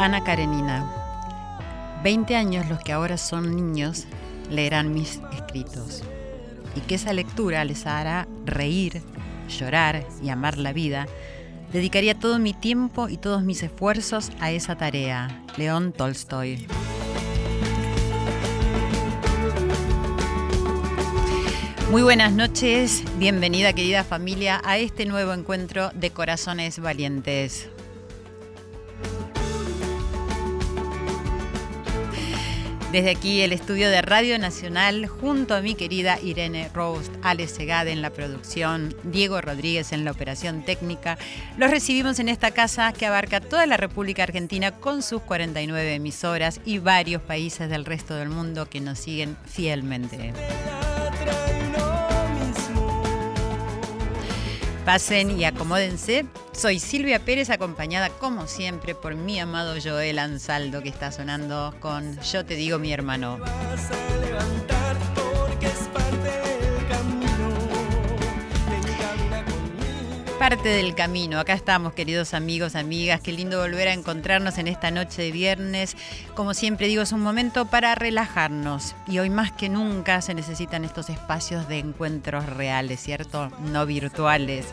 [0.00, 0.90] Ana Karenina.
[2.02, 4.06] 20 años los que ahora son niños
[4.48, 6.02] leerán mis escritos
[6.74, 9.02] y que esa lectura les hará reír,
[9.50, 11.06] llorar y amar la vida.
[11.70, 15.44] Dedicaría todo mi tiempo y todos mis esfuerzos a esa tarea.
[15.58, 16.66] León Tolstoy.
[21.90, 27.68] Muy buenas noches, bienvenida querida familia a este nuevo encuentro de Corazones Valientes.
[32.92, 37.92] Desde aquí el estudio de Radio Nacional, junto a mi querida Irene Rost, Alex Segade
[37.92, 41.16] en la producción, Diego Rodríguez en la operación técnica,
[41.56, 46.60] los recibimos en esta casa que abarca toda la República Argentina con sus 49 emisoras
[46.64, 50.32] y varios países del resto del mundo que nos siguen fielmente.
[54.84, 56.26] Pasen y acomódense.
[56.52, 62.18] Soy Silvia Pérez, acompañada como siempre por mi amado Joel Ansaldo, que está sonando con
[62.20, 63.38] Yo te digo mi hermano.
[63.38, 64.79] Vas a
[70.40, 74.90] Parte del camino, acá estamos queridos amigos, amigas, qué lindo volver a encontrarnos en esta
[74.90, 75.98] noche de viernes.
[76.34, 80.86] Como siempre digo, es un momento para relajarnos y hoy más que nunca se necesitan
[80.86, 83.50] estos espacios de encuentros reales, ¿cierto?
[83.70, 84.72] No virtuales,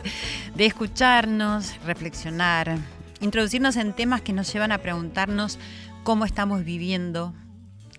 [0.54, 2.78] de escucharnos, reflexionar,
[3.20, 5.58] introducirnos en temas que nos llevan a preguntarnos
[6.02, 7.34] cómo estamos viviendo,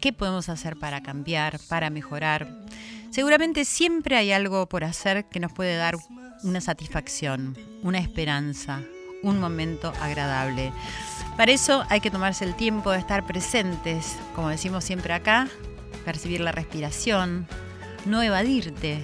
[0.02, 2.48] qué podemos hacer para cambiar, para mejorar.
[3.12, 5.98] Seguramente siempre hay algo por hacer que nos puede dar
[6.44, 8.82] una satisfacción, una esperanza,
[9.24, 10.72] un momento agradable.
[11.38, 15.48] Para eso hay que tomarse el tiempo de estar presentes, como decimos siempre acá,
[16.06, 17.48] percibir la respiración,
[18.06, 19.04] no evadirte,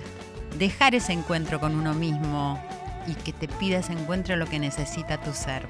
[0.57, 2.61] dejar ese encuentro con uno mismo
[3.07, 5.67] y que te pida ese encuentro lo que necesita tu ser.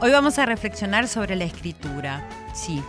[0.00, 2.26] Hoy vamos a reflexionar sobre la escritura.
[2.54, 2.82] Sí,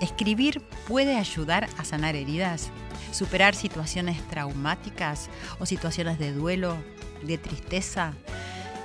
[0.00, 2.70] escribir puede ayudar a sanar heridas,
[3.12, 6.76] superar situaciones traumáticas o situaciones de duelo,
[7.22, 8.12] de tristeza.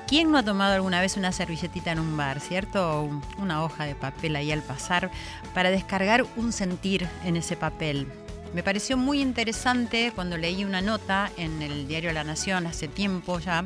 [0.08, 3.00] ¿Quién no ha tomado alguna vez una servilletita en un bar, cierto?
[3.00, 5.10] O un- una hoja de papel ahí al pasar
[5.54, 8.08] para descargar un sentir en ese papel.
[8.54, 13.40] Me pareció muy interesante cuando leí una nota en el diario La Nación hace tiempo
[13.40, 13.66] ya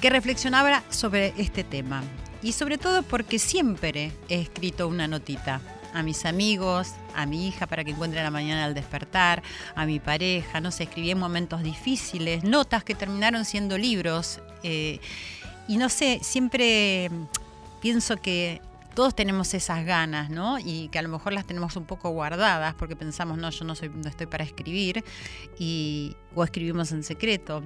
[0.00, 2.02] que reflexionaba sobre este tema.
[2.42, 5.60] Y sobre todo porque siempre he escrito una notita
[5.92, 9.42] a mis amigos, a mi hija para que encuentre la mañana al despertar,
[9.74, 14.40] a mi pareja, no sé, escribí en momentos difíciles, notas que terminaron siendo libros.
[14.62, 15.00] eh,
[15.68, 17.08] y no sé, siempre
[17.80, 18.60] pienso que
[18.94, 20.58] todos tenemos esas ganas, ¿no?
[20.58, 23.74] Y que a lo mejor las tenemos un poco guardadas porque pensamos, no, yo no,
[23.74, 25.04] soy, no estoy para escribir,
[25.58, 27.62] y, o escribimos en secreto.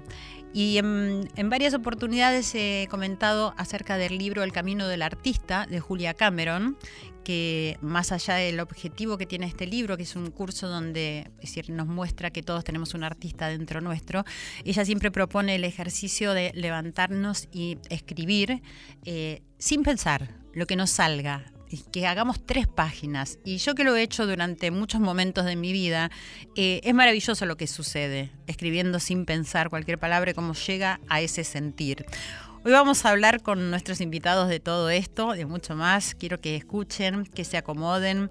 [0.53, 6.15] Y en varias oportunidades he comentado acerca del libro El Camino del Artista de Julia
[6.15, 6.79] Cameron,
[7.27, 11.29] que más allá del objetivo que tiene este libro, que es un curso donde
[11.67, 14.25] nos muestra que todos tenemos un artista dentro nuestro,
[14.65, 18.63] ella siempre propone el ejercicio de levantarnos y escribir
[19.05, 21.53] eh, sin pensar lo que nos salga,
[21.91, 23.41] que hagamos tres páginas.
[23.45, 26.13] Y yo que lo he hecho durante muchos momentos de mi vida,
[26.55, 31.43] eh, es maravilloso lo que sucede, escribiendo sin pensar cualquier palabra cómo llega a ese
[31.43, 32.07] sentir.
[32.67, 36.17] Hoy vamos a hablar con nuestros invitados de todo esto, de mucho más.
[36.17, 38.29] Quiero que escuchen, que se acomoden.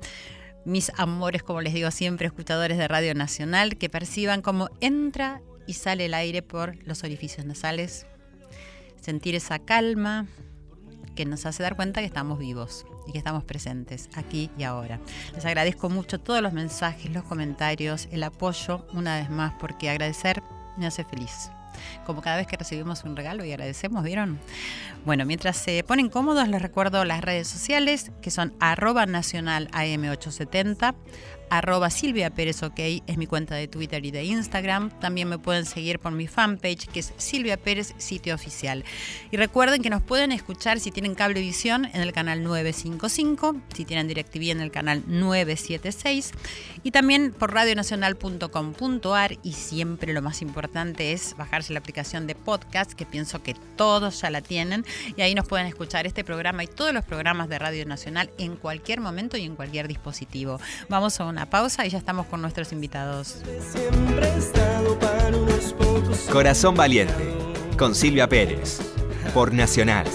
[0.66, 5.76] Mis amores, como les digo siempre, escuchadores de Radio Nacional, que perciban cómo entra y
[5.76, 8.08] sale el aire por los orificios nasales.
[9.00, 10.28] Sentir esa calma
[11.16, 15.00] que nos hace dar cuenta que estamos vivos y que estamos presentes aquí y ahora.
[15.34, 20.44] Les agradezco mucho todos los mensajes, los comentarios, el apoyo, una vez más, porque agradecer
[20.78, 21.50] me hace feliz
[22.06, 24.40] como cada vez que recibimos un regalo y agradecemos, ¿vieron?
[25.06, 30.96] Bueno, mientras se ponen cómodos, les recuerdo las redes sociales que son arroba nacional AM870,
[31.50, 34.90] arroba Silvia Pérez OK, es mi cuenta de Twitter y de Instagram.
[35.00, 38.84] También me pueden seguir por mi fanpage, que es Silvia Pérez, sitio oficial.
[39.32, 44.08] Y recuerden que nos pueden escuchar si tienen cablevisión en el canal 955, si tienen
[44.08, 46.32] DirecTV en el canal 976
[46.84, 52.94] y también por radionacional.com.ar y siempre lo más importante es bajarse la aplicación de podcast,
[52.94, 54.86] que pienso que todos ya la tienen
[55.18, 58.56] y ahí nos pueden escuchar este programa y todos los programas de Radio Nacional en
[58.56, 60.60] cualquier momento y en cualquier dispositivo.
[60.90, 63.42] Vamos a una pausa y ya estamos con nuestros invitados.
[66.32, 67.34] Corazón Valiente,
[67.78, 68.80] con Silvia Pérez,
[69.34, 70.08] por Nacional.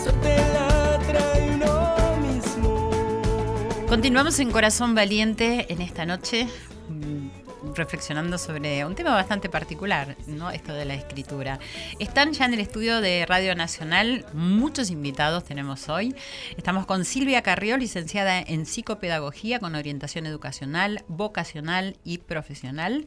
[3.89, 6.49] Continuamos en Corazón Valiente en esta noche
[7.75, 10.51] reflexionando sobre un tema bastante particular, ¿no?
[10.51, 11.59] Esto de la escritura.
[11.99, 16.15] Están ya en el estudio de Radio Nacional, muchos invitados tenemos hoy.
[16.57, 23.07] Estamos con Silvia Carrió, licenciada en psicopedagogía con orientación educacional, vocacional y profesional.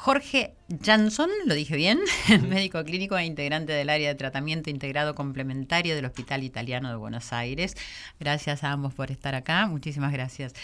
[0.00, 2.00] Jorge Jansson, lo dije bien,
[2.48, 7.34] médico clínico e integrante del área de tratamiento integrado complementario del Hospital Italiano de Buenos
[7.34, 7.76] Aires.
[8.18, 10.54] Gracias a ambos por estar acá, muchísimas gracias.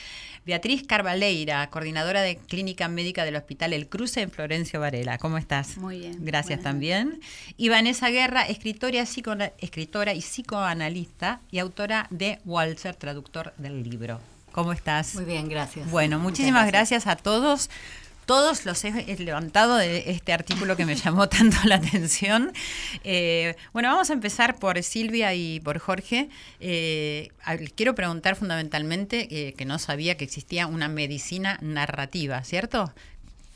[0.46, 5.18] Beatriz Carvaleira, coordinadora de Clínica Médica del Hospital El Cruce en Florencio Varela.
[5.18, 5.76] ¿Cómo estás?
[5.76, 6.16] Muy bien.
[6.24, 7.20] Gracias también.
[7.58, 14.18] Y Vanessa Guerra, escritora, escritora y psicoanalista y autora de Walzer, traductor del libro.
[14.52, 15.14] ¿Cómo estás?
[15.14, 15.90] Muy bien, gracias.
[15.90, 17.68] Bueno, muchísimas gracias a todos
[18.26, 22.52] todos los he levantado de este artículo que me llamó tanto la atención.
[23.04, 26.28] Eh, bueno, vamos a empezar por Silvia y por Jorge.
[26.60, 27.30] Eh,
[27.76, 32.92] quiero preguntar fundamentalmente, eh, que no sabía que existía una medicina narrativa, ¿cierto?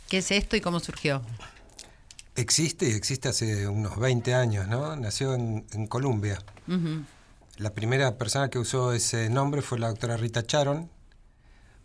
[0.09, 1.23] ¿Qué es esto y cómo surgió?
[2.37, 4.95] Existe, existe hace unos 20 años, ¿no?
[4.97, 6.43] Nació en, Colombia.
[7.59, 10.89] La primera persona que usó ese nombre fue la doctora Rita Charon,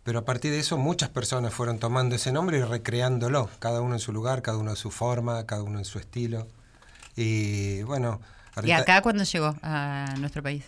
[0.06, 3.94] pero a partir de eso muchas personas fueron tomando ese nombre y recreándolo, cada uno
[3.94, 6.46] en su lugar, cada uno en su forma, cada uno en su estilo.
[7.16, 8.20] Y bueno...
[8.62, 10.64] ¿Y acá cuándo llegó a nuestro país?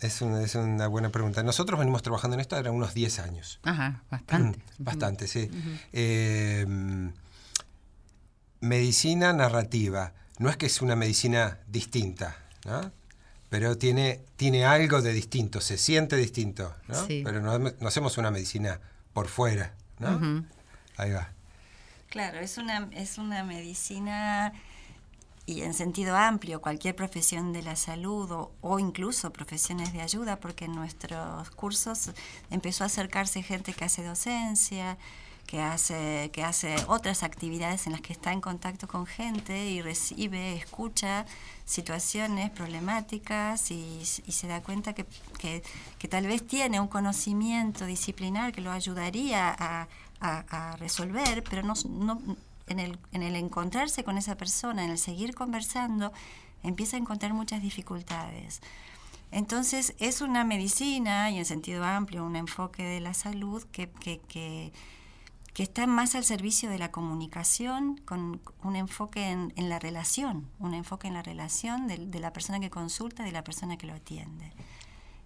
[0.00, 1.42] Es una, es una buena pregunta.
[1.42, 3.58] Nosotros venimos trabajando en esto eran unos 10 años.
[3.64, 4.62] Ajá, bastante.
[4.78, 5.50] bastante, sí.
[5.92, 7.12] Em,
[8.60, 10.12] medicina narrativa.
[10.38, 12.92] No es que es una medicina distinta, ¿no?
[13.48, 17.06] Pero tiene, tiene algo de distinto, se siente distinto, ¿no?
[17.06, 18.80] Pero no, hacemos una medicina
[19.12, 20.44] por fuera, ¿no?
[20.96, 21.30] Ahí va.
[22.10, 24.52] Claro, es una, es una medicina
[25.48, 30.40] y en sentido amplio, cualquier profesión de la salud o, o, incluso profesiones de ayuda,
[30.40, 32.10] porque en nuestros cursos
[32.50, 34.98] empezó a acercarse gente que hace docencia,
[35.48, 39.80] que hace, que hace otras actividades en las que está en contacto con gente y
[39.80, 41.24] recibe, escucha
[41.64, 45.06] situaciones problemáticas y, se da cuenta que,
[46.10, 51.74] tal vez tiene un conocimiento disciplinar que lo ayudaría a, resolver, pero no,
[52.66, 56.12] en, el, en el encontrarse con esa persona, en el seguir conversando,
[56.62, 58.60] empieza a encontrar muchas dificultades.
[59.30, 64.20] Entonces es una medicina y en sentido amplio un enfoque de la salud que, que,
[64.28, 64.72] que
[65.58, 70.72] que está más al servicio de la comunicación, con un enfoque en, la relación, un
[70.72, 74.52] enfoque en la relación de, la persona que consulta, de la persona que lo atiende.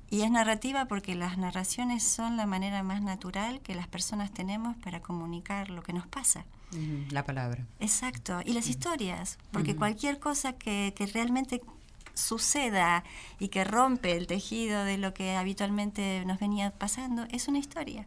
[0.08, 4.74] Y es narrativa porque las narraciones son la manera más natural que las personas tenemos
[4.78, 6.46] para comunicar lo que nos pasa.
[7.10, 7.66] La palabra.
[7.78, 8.40] Exacto.
[8.42, 11.60] Y las historias, porque cualquier cosa que, realmente
[12.14, 13.04] suceda
[13.38, 18.06] y que rompe el tejido de lo que habitualmente nos venía pasando es una historia.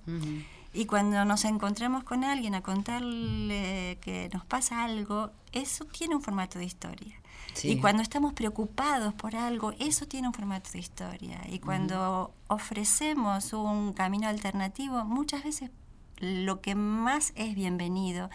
[0.75, 6.21] Y cuando nos encontramos con alguien a contarle que nos pasa algo, eso tiene un
[6.21, 7.15] formato de historia.
[7.63, 11.41] Y cuando estamos preocupados por algo, eso tiene un formato de historia.
[11.49, 15.71] Y cuando ofrecemos un camino alternativo, muchas veces
[16.17, 18.29] lo que más es bienvenido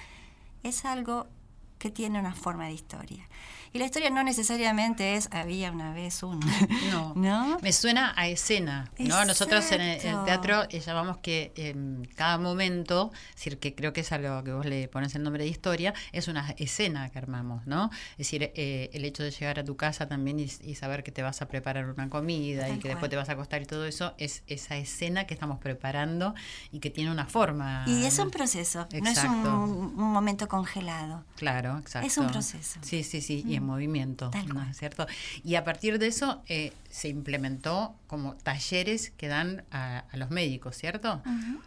[0.62, 1.26] es algo
[1.78, 3.28] que tiene una forma de historia.
[3.72, 6.40] Y la historia no necesariamente es había una vez un.
[7.14, 7.58] No.
[7.62, 8.90] Me suena a escena.
[8.98, 9.24] ¿no?
[9.24, 14.00] Nosotros en el, teatro eh, llamamos que en cada momento, es decir, que creo que
[14.00, 17.64] es algo que vos le pones el nombre de historia, es una escena que armamos,
[17.66, 17.90] ¿no?
[18.12, 21.22] Es decir, eh, el hecho de llegar a tu casa también y, saber que te
[21.22, 24.14] vas a preparar una comida y que después te vas a acostar y todo eso,
[24.18, 26.34] es esa escena que estamos preparando
[26.72, 27.84] y que tiene una forma.
[27.86, 31.24] Y es un proceso, no es un, momento congelado.
[31.36, 32.06] Claro, exacto.
[32.06, 32.80] Es un proceso.
[32.82, 35.06] Sí, sí, sí movimiento, ¿no es cierto?
[35.44, 40.76] Y a partir de eso eh, se implementó como talleres que dan a, los médicos,
[40.76, 41.22] ¿cierto?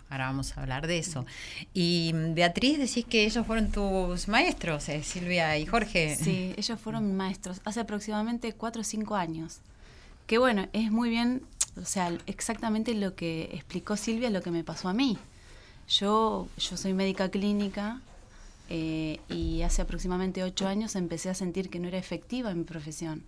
[0.09, 1.25] Ahora vamos a hablar de eso.
[1.73, 6.15] Y mm, Beatriz, decís que ellos fueron tus maestros, eh, Silvia y Jorge.
[6.15, 9.59] Sí, ellos fueron maestros hace aproximadamente cuatro o cinco años.
[10.27, 11.43] Que bueno, es muy bien,
[11.81, 15.17] o sea, exactamente lo que explicó Silvia, lo que me pasó a mí.
[15.87, 18.01] Yo, yo soy médica clínica
[18.69, 22.63] eh, y hace aproximadamente ocho años empecé a sentir que no era efectiva en mi
[22.63, 23.23] profesión.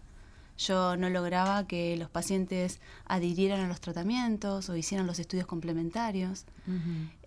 [0.58, 6.46] Yo no lograba que los pacientes adhirieran a los tratamientos o hicieran los estudios complementarios.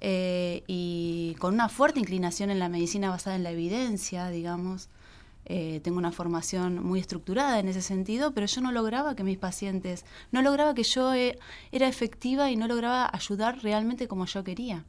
[0.01, 4.89] Eh, y con una fuerte inclinación en la medicina basada en la evidencia, digamos,
[5.45, 9.39] eh, tengo una formación muy estructurada en ese sentido, pero yo no lograba que mis
[9.39, 14.85] pacientes, no lograba que yo era efectiva y no lograba ayudar realmente como yo quería.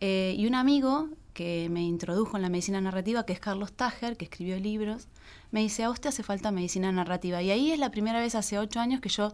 [0.00, 4.24] y un amigo que me introdujo en la medicina narrativa, que es Carlos Tager, que
[4.24, 5.08] escribió libros,
[5.50, 7.42] me dice, a usted hace falta medicina narrativa.
[7.42, 9.32] Y ahí es la primera vez hace ocho años que yo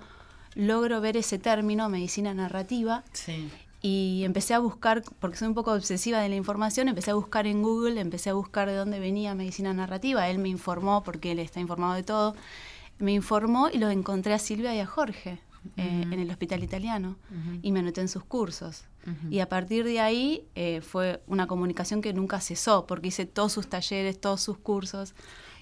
[0.54, 3.04] logro ver ese término, medicina narrativa.
[3.80, 7.46] Y empecé a buscar, porque soy un poco obsesiva de la información, empecé a buscar
[7.46, 10.28] en Google, empecé a buscar de dónde venía medicina narrativa.
[10.28, 12.34] Él me informó, porque él está informado de todo,
[12.98, 15.40] me informó y lo encontré a Silvia y a Jorge.
[15.76, 17.16] Eh, en el hospital italiano
[17.62, 18.84] y me anoté en sus cursos.
[19.30, 23.52] Y a partir de ahí eh, fue una comunicación que nunca cesó, porque hice todos
[23.52, 25.14] sus talleres, todos sus cursos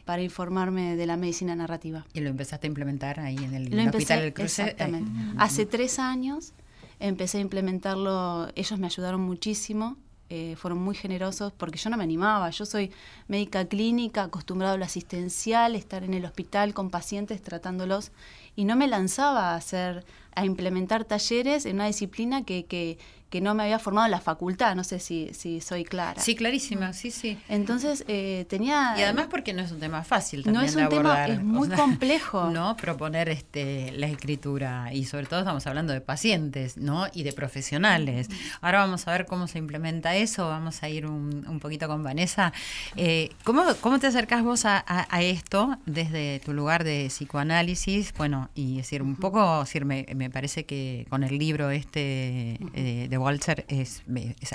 [0.05, 2.05] para informarme de la medicina narrativa.
[2.12, 4.62] Y lo empezaste a implementar ahí en el, Hospital del Cruce.
[4.62, 5.11] Exactamente.
[5.38, 6.55] Hace tres años
[6.99, 9.97] empecé a implementarlo, ellos me ayudaron muchísimo.
[10.29, 12.50] Eh, fueron muy generosos porque yo no me animaba.
[12.50, 12.91] Yo soy
[13.29, 18.11] médica clínica, acostumbrado a lo asistencial, estar en el hospital con pacientes tratándolos
[18.57, 22.99] y no me lanzaba a hacer a implementar talleres en una disciplina que, que,
[23.30, 26.21] que no me había formado en la facultad, no sé si, si soy clara.
[26.21, 27.38] Sí, clarísima, sí, sí.
[27.49, 28.95] Entonces eh, tenía...
[28.97, 31.68] Y además porque no es un tema fácil también No es un tema, es muy
[31.68, 32.50] complejo.
[32.56, 37.06] No, proponer este, la escritura y sobre todo estamos hablando de pacientes, ¿no?
[37.12, 38.28] Y de profesionales.
[38.61, 42.02] Ahora vamos a ver cómo se implementa eso, vamos a ir un, un poquito con
[42.02, 42.52] Vanessa.
[42.97, 48.14] Eh, ¿cómo, ¿cómo, te acercás vos a, a, esto desde tu lugar de psicoanálisis?
[48.16, 53.06] Bueno, y decir, un poco, decir, me, me parece que con el libro este eh,
[53.09, 54.03] de Walter es,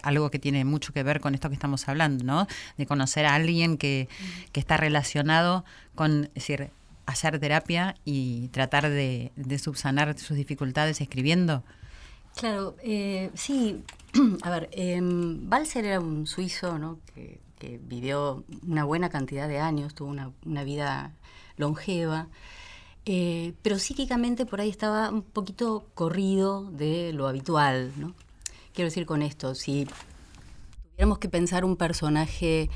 [0.03, 2.48] algo que tiene mucho que ver con esto que estamos hablando, ¿no?
[2.77, 4.10] De conocer a alguien que,
[4.51, 5.65] que está relacionado
[5.96, 6.30] con,
[7.06, 11.63] hacer terapia y tratar de, de subsanar sus dificultades escribiendo.
[12.36, 13.84] Claro, eh, sí.
[14.41, 15.01] A ver, eh,
[15.75, 17.00] era un suizo, ¿no?
[17.13, 21.13] Que, que, vivió una buena cantidad de años, tuvo una, una vida
[21.58, 22.27] longeva.
[23.06, 28.13] Eh, pero psíquicamente por ahí estaba un poquito corrido de lo habitual, ¿no?
[28.73, 29.85] Quiero decir con esto, si
[30.91, 32.69] tuviéramos que pensar un personaje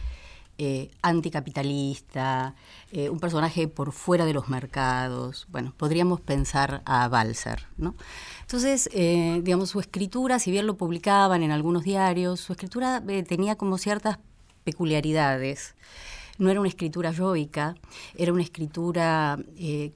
[0.58, 2.56] eh, anticapitalista,
[2.92, 7.96] eh, un personaje por fuera de los mercados, bueno, podríamos pensar a Balser, ¿no?
[8.42, 13.56] Entonces, eh, digamos, su escritura, si bien lo publicaban en algunos diarios, su escritura tenía
[13.56, 14.20] como ciertas
[14.64, 15.76] peculiaridades
[16.38, 17.76] no era una escritura yoica,
[18.18, 19.40] era una escritura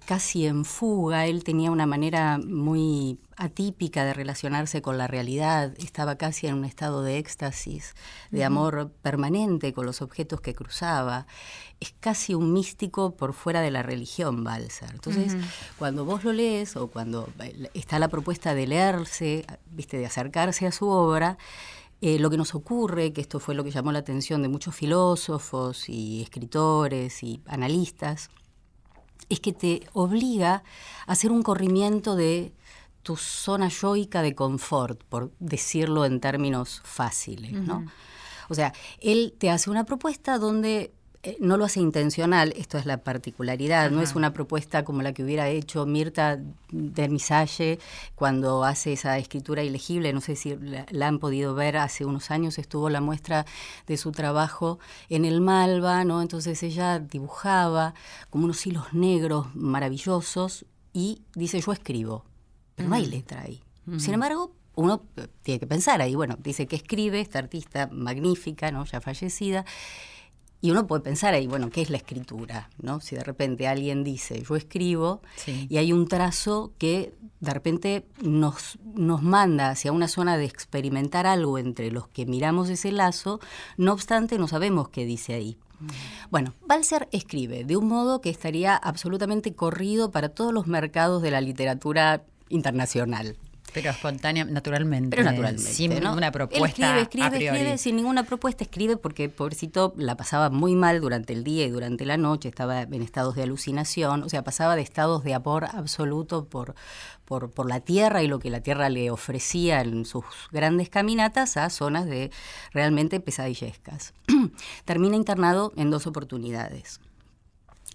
[0.06, 6.18] casi en fuga, él tenía una manera muy atípica de relacionarse con la realidad, estaba
[6.18, 7.96] casi en un estado de éxtasis,
[8.32, 11.26] de amor permanente con los objetos que cruzaba.
[11.80, 14.90] Es casi un místico por fuera de la religión, Balser.
[14.92, 15.38] Entonces,
[15.78, 20.68] cuando vos lo lees o cuando eh, está la propuesta de leerse, viste, de acercarse
[20.68, 21.38] a su obra,
[22.02, 24.76] eh, lo que nos ocurre, que esto fue lo que llamó la atención de muchos
[24.76, 28.30] filósofos y escritores y analistas,
[29.30, 30.64] es que te obliga
[31.08, 32.52] a hacer un corrimiento de
[33.10, 37.84] tu zona yoica de confort, por decirlo en términos fáciles, ¿no?
[38.50, 42.86] O sea, él te hace una propuesta donde eh, no lo hace intencional, esto es
[42.86, 46.40] la particularidad, no es una propuesta como la que hubiera hecho Mirta
[46.72, 47.80] Dermisalle
[48.14, 52.60] cuando hace esa escritura ilegible, no sé si la, han podido ver, hace unos años
[52.60, 53.48] estuvo la muestra
[53.88, 54.78] de su trabajo
[55.10, 56.22] en el Malva, ¿no?
[56.22, 57.96] Entonces ella dibujaba
[58.30, 62.29] como unos hilos negros maravillosos y dice yo escribo,
[62.80, 63.62] pero no hay letra ahí.
[63.98, 65.02] Sin embargo, uno
[65.42, 68.86] tiene que pensar ahí, bueno, dice que escribe, esta artista magnífica, ¿no?
[68.86, 69.66] ya fallecida,
[70.62, 72.70] y uno puede pensar ahí, bueno, ¿qué es la escritura?
[72.82, 73.02] ¿no?
[73.02, 78.78] Si de repente alguien dice, yo escribo, y hay un trazo que de repente nos,
[78.94, 83.40] nos manda hacia una zona de experimentar algo entre los que miramos ese lazo,
[83.76, 85.58] no obstante no sabemos qué dice ahí.
[85.80, 85.88] Mm.
[86.30, 91.32] Bueno, Balser escribe de un modo que estaría absolutamente corrido para todos los mercados de
[91.32, 93.38] la literatura internacional.
[93.74, 95.16] Pero espontánea, naturalmente.
[95.16, 95.72] Pero naturalmente.
[95.72, 96.96] Sin ninguna propuesta.
[96.98, 101.34] Él escribe, escribe, escribe, sin ninguna propuesta, escribe porque pobrecito la pasaba muy mal durante
[101.34, 104.82] el día y durante la noche, estaba en estados de alucinación, o sea, pasaba de
[104.82, 106.76] estados de amor absoluto por,
[107.26, 111.58] por, por la tierra y lo que la tierra le ofrecía en sus grandes caminatas
[111.58, 112.32] a zonas de
[112.74, 114.14] realmente pesadillescas.
[114.86, 117.00] Termina internado en dos oportunidades.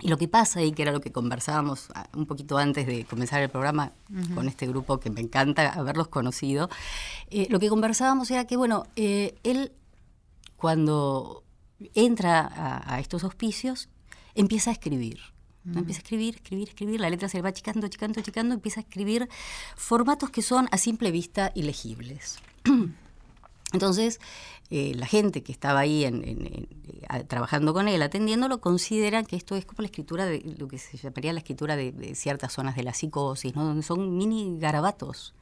[0.01, 3.05] Y lo que pasa y que era lo que conversábamos ah, un poquito antes de
[3.05, 3.93] comenzar el programa
[4.35, 6.69] con este grupo que me encanta haberlos conocido,
[7.31, 9.73] eh, lo que conversábamos era que, bueno, eh, él
[10.57, 11.45] cuando
[11.95, 13.89] entra a, a estos auspicios
[14.35, 15.21] empieza a escribir.
[15.65, 15.79] ¿no?
[15.79, 18.83] Empieza a escribir, escribir, escribir, la letra se le va achicando, achicando, achicando, empieza a
[18.83, 19.29] escribir
[19.77, 22.39] formatos que son a simple vista ilegibles.
[23.75, 24.21] Entonces,
[24.71, 26.69] eh, la gente que estaba ahí en- en- en-
[27.11, 30.79] eh, trabajando con él, atendiéndolo, considera que esto es como la escritura de lo que
[30.79, 33.65] se llamaría la escritura de, de ciertas zonas de la psicosis, ¿no?
[33.65, 35.35] donde son mini garabatos.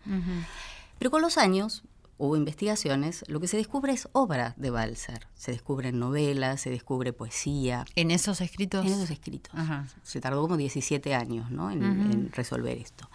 [0.98, 1.84] Pero con los años
[2.18, 5.26] hubo investigaciones, lo que se descubre es obra de Balzer.
[5.34, 7.84] Se descubren novelas, se descubre poesía.
[7.96, 8.86] En esos escritos.
[8.86, 9.52] En esos escritos.
[9.56, 9.88] Ajá.
[10.04, 11.70] Se tardó como 17 años ¿no?
[11.72, 13.08] en, en resolver esto.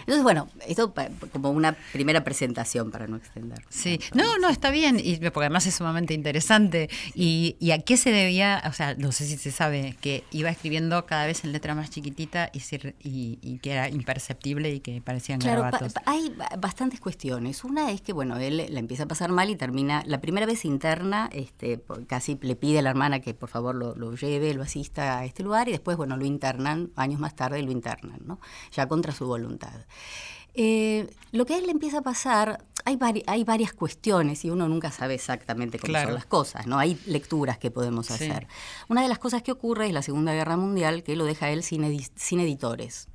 [0.00, 0.92] Entonces, bueno, esto
[1.32, 3.62] como una primera presentación para no extender.
[3.68, 6.88] Sí, no, no, está bien, y, porque además es sumamente interesante.
[7.14, 8.62] Y, y a qué se debía?
[8.68, 11.90] O sea, no sé si se sabe, que iba escribiendo cada vez en letra más
[11.90, 12.58] chiquitita y,
[13.02, 15.92] y, y que era imperceptible y que parecían Claro, pa- garabatos.
[15.94, 17.64] pa- hay ba- bastantes cuestiones.
[17.64, 20.64] Una es que, bueno, él la empieza a pasar mal y termina, la primera vez
[20.64, 24.62] interna, este, casi le pide a la hermana que por favor lo, lo lleve, lo
[24.62, 28.40] asista a este lugar y después, bueno, lo internan, años más tarde lo internan, ¿no?
[28.72, 29.85] Ya contra su voluntad.
[30.58, 34.48] Eh, lo que a él le empieza a pasar, hay, vari- hay varias cuestiones y
[34.50, 36.06] uno nunca sabe exactamente cómo Claro.
[36.08, 36.78] son las cosas, ¿no?
[36.78, 38.14] Hay lecturas que podemos Sí.
[38.14, 38.46] hacer.
[38.88, 41.62] Una de las cosas que ocurre es la Segunda Guerra Mundial, que lo deja él
[41.62, 43.08] sin, edi- sin editores.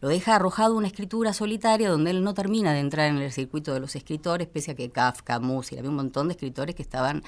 [0.00, 3.74] Lo deja arrojado una escritura solitaria donde él no termina de entrar en el circuito
[3.74, 7.22] de los escritores, pese a que Kafka, Musil, había un montón de escritores que estaban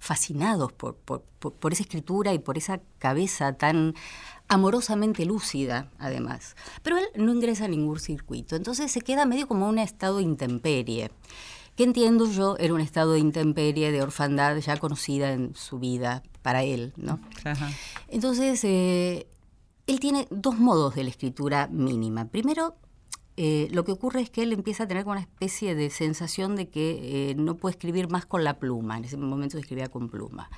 [0.00, 3.94] fascinados por, por, por- por esa escritura y por esa cabeza tan
[4.48, 6.56] amorosamente lúcida, además.
[6.82, 10.24] Pero él no ingresa a ningún circuito, entonces se queda medio como un estado de
[10.24, 11.10] intemperie,
[11.76, 16.22] que entiendo yo era un estado de intemperie, de orfandad ya conocida en su vida
[16.42, 17.20] para él, ¿no?
[17.44, 17.70] Ajá.
[18.08, 19.26] Entonces, eh,
[19.86, 22.26] él tiene dos modos de la escritura mínima.
[22.26, 22.76] Primero,
[23.36, 26.56] eh, lo que ocurre es que él empieza a tener como una especie de sensación
[26.56, 28.96] de que eh, no puede escribir más con la pluma.
[28.96, 30.48] En ese momento escribía con pluma.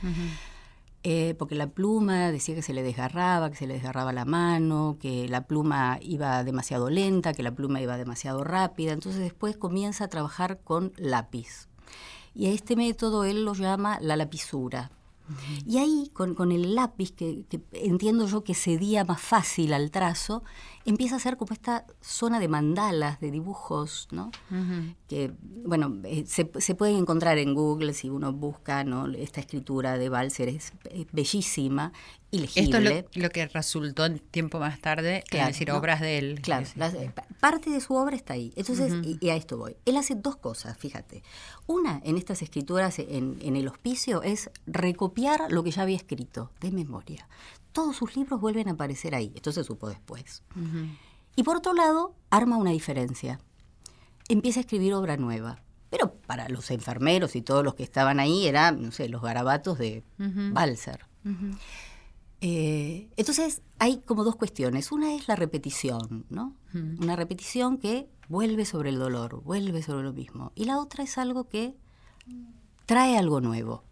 [1.05, 4.97] Eh, porque la pluma decía que se le desgarraba, que se le desgarraba la mano,
[5.01, 8.93] que la pluma iba demasiado lenta, que la pluma iba demasiado rápida.
[8.93, 11.69] Entonces después comienza a trabajar con lápiz.
[12.35, 14.91] Y a este método él lo llama la lapizura.
[15.67, 19.91] Y ahí, con, con el lápiz, que, que entiendo yo que cedía más fácil al
[19.91, 20.43] trazo,
[20.85, 24.31] empieza a ser como esta zona de mandalas, de dibujos, ¿no?
[25.09, 29.07] Que, bueno, eh, se, se pueden encontrar en Google si uno busca, ¿no?
[29.09, 31.93] Esta escritura de Balser es, es bellísima
[32.31, 35.77] y Esto es lo, lo que resultó en tiempo más tarde, Claro, es decir, ¿no?
[35.79, 36.41] obras de él.
[36.43, 38.53] Claro, las- eh, pa- parte de su obra está ahí.
[38.57, 39.77] Entonces, y, y a esto voy.
[39.87, 41.23] Él hace dos cosas, fíjate.
[41.67, 46.51] Una, en estas escrituras en, en el hospicio, es recopiar lo que ya había escrito,
[46.61, 47.27] de memoria.
[47.79, 49.31] Todos sus libros vuelven a aparecer ahí.
[49.37, 50.43] Esto se supo después.
[51.37, 53.39] Y por otro lado, arma una diferencia.
[54.29, 55.63] Empieza a escribir obra nueva.
[55.89, 59.79] Pero para los enfermeros y todos los que estaban ahí, eran, no sé, los garabatos
[59.79, 61.07] de Balser.
[62.41, 64.91] Eh, entonces hay como dos cuestiones.
[64.91, 66.57] Una es la repetición, ¿no?
[66.75, 70.51] Una repetición que vuelve sobre el dolor, vuelve sobre lo mismo.
[70.57, 71.77] Y la otra es algo que
[72.87, 73.85] trae algo nuevo.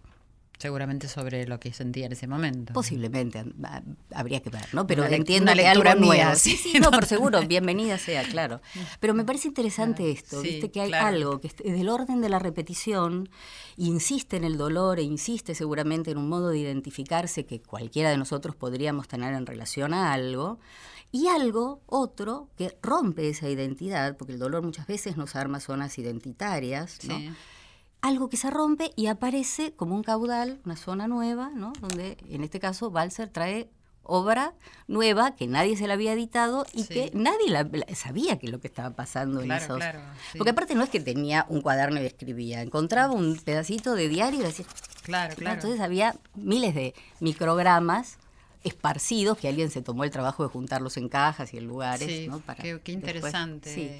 [0.58, 2.72] Seguramente sobre lo que sentía en ese momento.
[2.72, 3.44] Posiblemente
[4.14, 4.86] habría que ver, ¿no?
[4.86, 6.34] Pero Una entiendo una que algo mía, nuevo.
[6.36, 8.60] sí, Sí, no, por seguro, bienvenida sea, claro.
[9.00, 11.06] Pero me parece interesante esto, sí, viste que hay claro.
[11.08, 13.28] algo que es del orden de la repetición,
[13.76, 18.16] insiste en el dolor e insiste seguramente en un modo de identificarse que cualquiera de
[18.16, 20.58] nosotros podríamos tener en relación a algo.
[21.12, 25.96] Y algo, otro, que rompe esa identidad, porque el dolor muchas veces nos arma zonas
[25.98, 27.18] identitarias, ¿no?
[28.06, 31.72] Algo que se rompe y aparece como un caudal, una zona nueva, ¿no?
[31.80, 33.68] donde en este caso Balser trae
[34.08, 34.54] obra
[34.86, 36.94] nueva que nadie se la había editado y Sí.
[36.94, 39.78] que nadie la, la- sabía que lo que estaba pasando en esos...
[39.78, 39.98] claro,
[40.30, 40.38] sí.
[40.38, 44.40] Porque aparte no es que tenía un cuaderno y escribía, encontraba un pedacito de diario
[44.40, 44.64] y decía...
[45.02, 45.36] Claro, ¿no?
[45.36, 45.54] claro.
[45.56, 48.18] Entonces había miles de microgramas
[48.66, 52.06] esparcidos que alguien se tomó el trabajo de juntarlos en cajas y en lugares.
[52.08, 52.40] Sí, ¿no?
[52.40, 53.72] Para qué, qué interesante.
[53.74, 53.90] sí.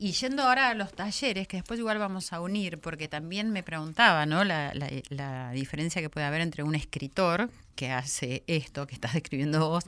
[0.00, 3.62] Y yendo ahora a los talleres, que después igual vamos a unir, porque también me
[3.62, 4.44] preguntaba, ¿no?
[4.44, 9.12] La, la- la diferencia que puede haber entre un escritor que hace esto que estás
[9.14, 9.84] describiendo vos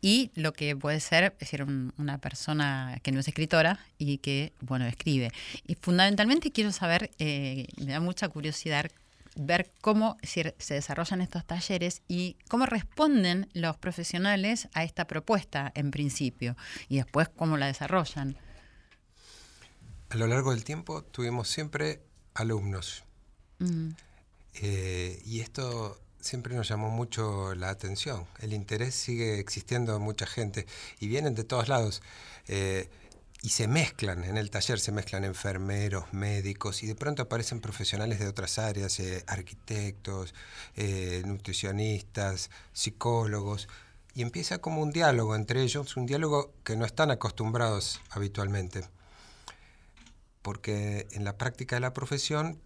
[0.00, 4.18] y lo que puede ser, es decir, un- una persona que no es escritora y
[4.18, 5.30] que, bueno, escribe.
[5.66, 8.90] Y fundamentalmente quiero saber, eh, me da mucha curiosidad
[9.36, 15.90] ver cómo se desarrollan estos talleres y cómo responden los profesionales a esta propuesta en
[15.90, 16.56] principio
[16.88, 18.36] y después cómo la desarrollan.
[20.10, 22.02] A lo largo del tiempo tuvimos siempre
[22.34, 23.04] alumnos.
[23.58, 23.90] Mm,
[24.60, 28.26] Eh, y esto siempre nos llamó mucho la atención.
[28.40, 30.66] El interés sigue existiendo en mucha gente
[31.00, 32.02] y vienen de todos lados.
[32.48, 32.90] Eh,
[33.44, 38.20] y se mezclan, en el taller se mezclan enfermeros, médicos y de pronto aparecen profesionales
[38.20, 40.32] de otras áreas, eh, arquitectos,
[40.76, 43.68] eh, nutricionistas, psicólogos,
[44.14, 48.84] y empieza como un diálogo entre ellos, un diálogo que no están acostumbrados habitualmente,
[50.42, 52.60] porque en la práctica de la profesión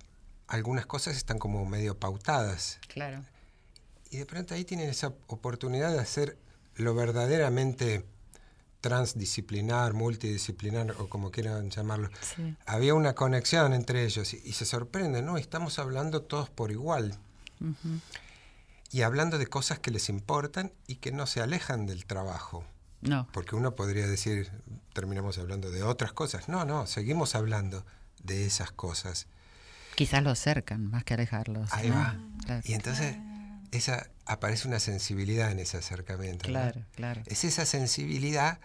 [0.47, 2.81] algunas cosas están como medio pautadas.
[2.89, 3.25] Claro.
[4.11, 6.37] Y de pronto ahí tienen esa oportunidad de hacer
[6.75, 8.05] lo verdaderamente
[8.87, 12.09] transdisciplinar, multidisciplinar o como quieran llamarlo.
[12.67, 15.39] Había una conexión entre ellos y, se sorprende, ¿no?
[15.39, 17.19] Estamos hablando todos por igual.
[18.93, 22.65] Y hablando de cosas que les importan y que no se alejan del trabajo.
[23.01, 23.27] No.
[23.33, 24.53] Porque uno podría decir,
[24.93, 26.49] terminamos hablando de otras cosas.
[26.49, 27.85] No, no, seguimos hablando
[28.23, 29.27] de esas cosas.
[29.97, 31.73] Quizás lo acercan más que alejarlos.
[31.73, 32.17] Ahí va.
[32.65, 33.17] Y entonces
[33.73, 36.47] esa, aparece una sensibilidad en ese acercamiento.
[36.47, 37.23] Claro, claro.
[37.27, 38.59] Es esa sensibilidad,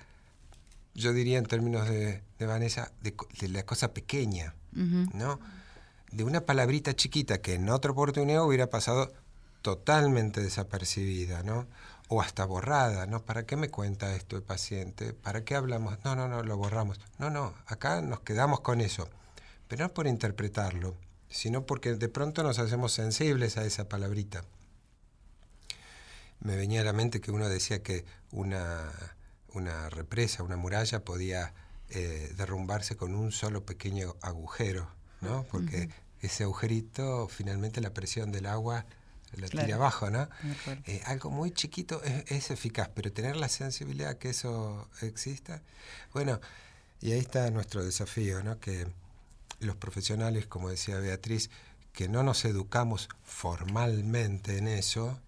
[0.94, 3.14] yo diría en términos de, Vanessa, de,
[3.50, 5.40] la cosa pequeña, ¿no?
[6.12, 9.14] De una palabrita chiquita que en otra oportunidad hubiera pasado
[9.62, 11.68] totalmente desapercibida, ¿no?
[12.10, 13.24] O hasta borrada, ¿no?
[13.24, 15.14] ¿Para qué me cuenta esto el paciente?
[15.14, 15.98] ¿Para qué hablamos?
[16.04, 17.00] No, no, no, lo borramos.
[17.20, 19.08] No, no, acá nos quedamos con eso.
[19.70, 20.96] Pero no por interpretarlo,
[21.30, 24.44] sino porque de pronto nos hacemos sensibles a esa palabrita
[26.42, 28.92] me venía a la mente que uno decía que una,
[29.54, 31.54] una represa, una muralla podía
[31.90, 34.90] eh, derrumbarse con un solo pequeño agujero,
[35.22, 35.44] ¿no?
[35.52, 35.90] Porque
[36.22, 38.86] ese agujerito, finalmente la presión del agua
[39.34, 40.28] la tira abajo, ¿no?
[40.86, 45.62] Eh, algo muy chiquito es, eficaz, pero tener la sensibilidad que eso exista,
[46.14, 46.40] bueno,
[47.00, 48.60] y ahí está nuestro desafío, ¿no?
[48.60, 48.88] Que
[49.60, 51.50] los profesionales, como decía Beatriz,
[51.94, 55.20] que no nos educamos formalmente en eso,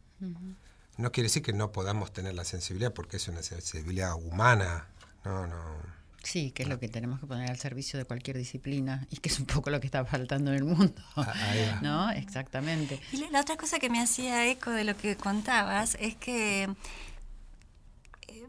[0.98, 4.88] no quiere decir que no podamos tener la sensibilidad, porque es una sensibilidad humana.
[5.26, 6.04] No, no.
[6.24, 9.28] Sí, que es lo que tenemos que poner al servicio de cualquier disciplina y que
[9.28, 11.02] es un poco lo que está faltando en el mundo.
[11.18, 12.12] Ah, ¿No?
[12.12, 13.02] Exactamente.
[13.12, 16.70] Y la otra cosa que me hacía eco de lo que contabas es que
[18.28, 18.48] eh,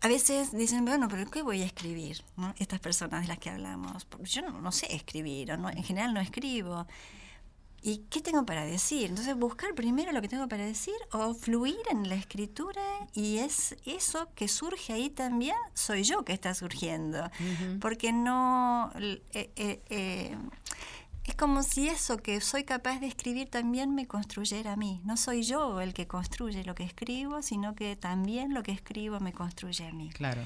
[0.00, 2.22] a veces dicen, bueno, pero ¿qué voy a escribir?
[2.58, 4.06] Estas personas de las que hablamos.
[4.22, 6.86] Yo no, no sé escribir, o no, en general no escribo.
[7.86, 9.10] ¿Y qué tengo para decir?
[9.10, 12.80] Entonces buscar primero lo que tengo para decir o fluir en la escritura
[13.12, 17.30] y es eso que surge ahí también, soy yo que está surgiendo.
[17.82, 18.90] Porque no...
[18.98, 20.34] Eh, eh, eh,
[21.24, 25.02] es como si eso que soy capaz de escribir también me construyera a mí.
[25.04, 29.20] No soy yo el que construye lo que escribo, sino que también lo que escribo
[29.20, 30.08] me construye a mí.
[30.08, 30.40] Claro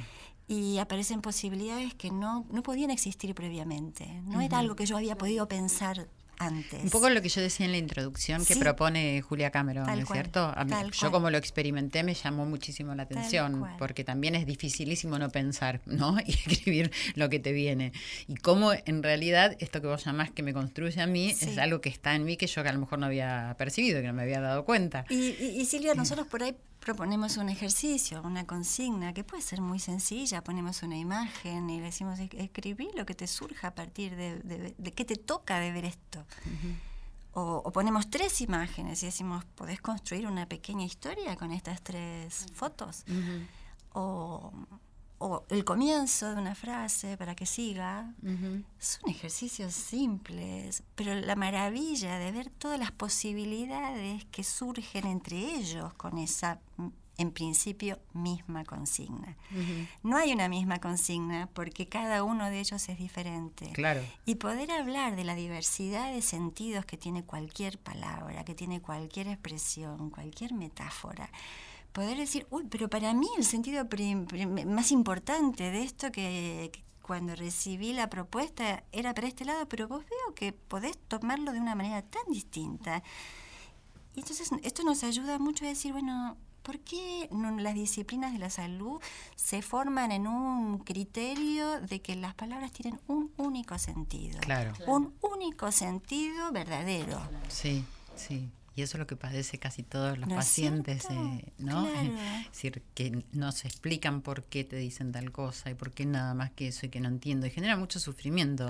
[0.51, 4.07] y aparecen posibilidades que no, no podían existir previamente.
[4.25, 6.09] No era algo que yo había podido pensar
[6.41, 10.09] un poco lo que yo decía en la introducción que propone Julia Cameron, ¿no es
[10.09, 10.55] cierto?
[10.93, 15.81] yo como lo experimenté me llamó muchísimo la atención, porque también es dificilísimo no pensar,
[15.87, 16.17] ¿no?
[16.29, 17.93] Y escribir lo que te viene.
[18.27, 21.81] Y cómo en realidad esto que vos llamás que me construye a mí es algo
[21.81, 24.13] que está en mí que yo que a lo mejor no había percibido, que no
[24.13, 25.05] me había dado cuenta.
[25.09, 30.43] y Silvia, nosotros por ahí proponemos un ejercicio, una consigna que puede ser muy sencilla,
[30.43, 34.93] ponemos una imagen y le decimos escribí lo que te surja a partir de, de,
[34.93, 36.25] qué te toca de ver esto.
[37.33, 43.05] o, ponemos tres imágenes y decimos, ¿podés construir una pequeña historia con estas tres fotos?
[43.93, 44.53] o,
[45.19, 48.15] o, el comienzo de una frase para que siga.
[48.79, 55.93] Son ejercicios simples, pero la maravilla de ver todas las posibilidades que surgen entre ellos
[55.95, 56.61] con esa
[57.19, 59.37] en principio, misma consigna.
[60.05, 63.71] No hay una misma consigna porque cada uno de ellos es diferente.
[63.73, 64.01] Claro.
[64.25, 69.27] Y poder hablar de la diversidad de sentidos que tiene cualquier palabra, que tiene cualquier
[69.27, 71.29] expresión, cualquier metáfora.
[71.99, 73.85] Poder decir, uy, pero para mí el sentido
[74.67, 79.89] más importante de esto que, que cuando recibí la propuesta era para este lado, pero
[79.89, 83.03] vos veo que podés tomarlo de una manera tan distinta.
[84.15, 88.51] Y entonces esto nos ayuda mucho a decir, bueno, ¿Por qué las disciplinas de la
[88.51, 89.01] salud
[89.35, 94.39] se forman en un criterio de que las palabras tienen un único sentido?
[94.41, 94.75] Claro.
[94.87, 97.19] Un único sentido verdadero.
[97.49, 97.85] Sí,
[98.17, 98.51] sí.
[98.79, 101.89] Y eso es lo que padece casi todos los pacientes, eh, ¿no?
[101.89, 102.13] Es
[102.53, 106.33] decir, que no se explican por qué te dicen tal cosa y por qué nada
[106.33, 107.49] más que eso y que no entiendo.
[107.49, 108.69] Y genera mucho sufrimiento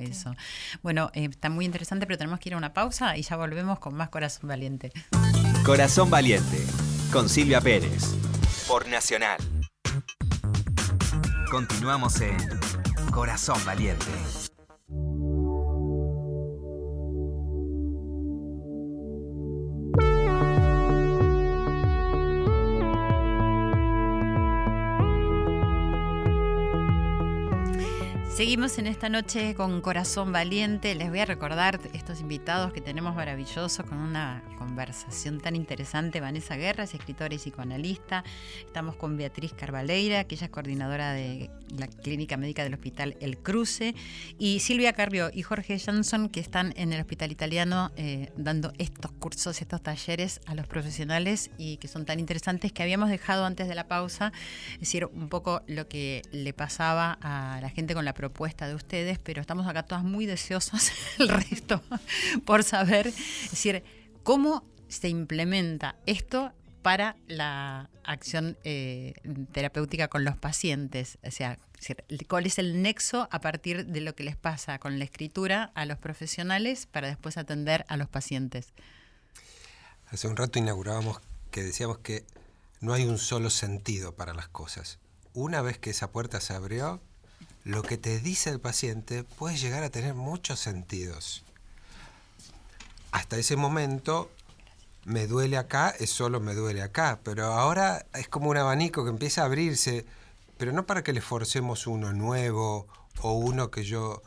[0.00, 0.34] eso.
[0.82, 3.78] Bueno, eh, está muy interesante, pero tenemos que ir a una pausa y ya volvemos
[3.78, 4.90] con más Corazón Valiente.
[5.64, 6.58] Corazón Valiente
[7.12, 8.16] con Silvia Pérez
[8.66, 9.38] por Nacional.
[11.48, 12.36] Continuamos en
[13.12, 14.10] Corazón Valiente.
[28.38, 30.94] Seguimos en esta noche con Corazón Valiente.
[30.94, 36.20] Les voy a recordar estos invitados que tenemos maravillosos con una conversación tan interesante.
[36.20, 38.22] Vanessa Guerra es escritora y psicoanalista.
[38.64, 43.38] Estamos con Beatriz Carvaleira, que ella es coordinadora de la Clínica Médica del Hospital El
[43.38, 43.96] Cruce.
[44.38, 49.10] Y Silvia Carrió y Jorge Jansson, que están en el Hospital Italiano eh, dando estos
[49.10, 53.66] cursos, estos talleres a los profesionales y que son tan interesantes que habíamos dejado antes
[53.66, 54.32] de la pausa.
[54.74, 58.74] Es decir, un poco lo que le pasaba a la gente con la propuesta de
[58.74, 61.82] ustedes, pero estamos acá todas muy deseosas, el resto,
[62.44, 63.82] por saber, decir,
[64.22, 69.14] cómo se implementa esto para la acción eh,
[69.52, 71.18] terapéutica con los pacientes.
[71.26, 71.58] O sea,
[72.28, 75.86] cuál es el nexo a partir de lo que les pasa con la escritura a
[75.86, 78.74] los profesionales para después atender a los pacientes.
[80.06, 82.24] Hace un rato inaugurábamos que decíamos que
[82.80, 84.98] no hay un solo sentido para las cosas.
[85.32, 87.02] Una vez que esa puerta se abrió,
[87.68, 91.44] lo que te dice el paciente puede llegar a tener muchos sentidos.
[93.10, 94.30] Hasta ese momento
[95.04, 99.10] me duele acá, es solo me duele acá, pero ahora es como un abanico que
[99.10, 100.06] empieza a abrirse,
[100.56, 102.86] pero no para que le forcemos uno nuevo
[103.20, 104.22] o uno que yo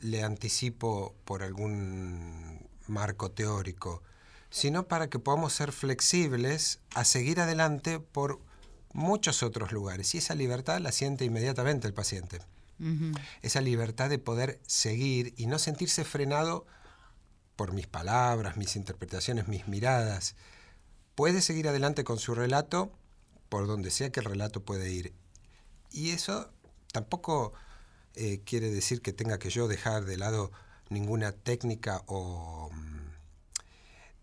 [0.00, 4.02] le anticipo por algún marco teórico,
[4.48, 8.40] sino para que podamos ser flexibles a seguir adelante por
[8.94, 10.14] muchos otros lugares.
[10.14, 12.40] Y esa libertad la siente inmediatamente el paciente
[13.42, 16.66] esa libertad de poder seguir y no sentirse frenado
[17.56, 20.36] por mis palabras, mis interpretaciones, mis miradas.
[21.14, 22.92] Puede seguir adelante con su relato
[23.48, 25.12] por donde sea que el relato puede ir.
[25.90, 26.52] Y eso
[26.92, 27.52] tampoco
[28.14, 30.52] eh, quiere decir que tenga que yo dejar de lado
[30.90, 32.87] ninguna técnica o mm,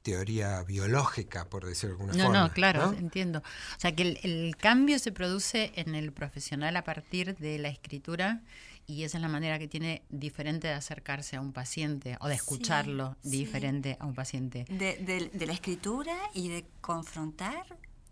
[0.05, 2.39] teoría biológica, por decirlo de alguna forma.
[2.39, 3.39] No, no, claro, entiendo.
[3.39, 7.69] O sea, que el, el, cambio se produce en el profesional a partir de la
[7.69, 8.43] escritura
[8.85, 12.35] y esa es la manera que tiene diferente de acercarse a un paciente o de
[12.35, 13.97] escucharlo diferente sí.
[13.99, 14.65] a un paciente.
[14.69, 17.65] De, de, de la escritura y de confrontar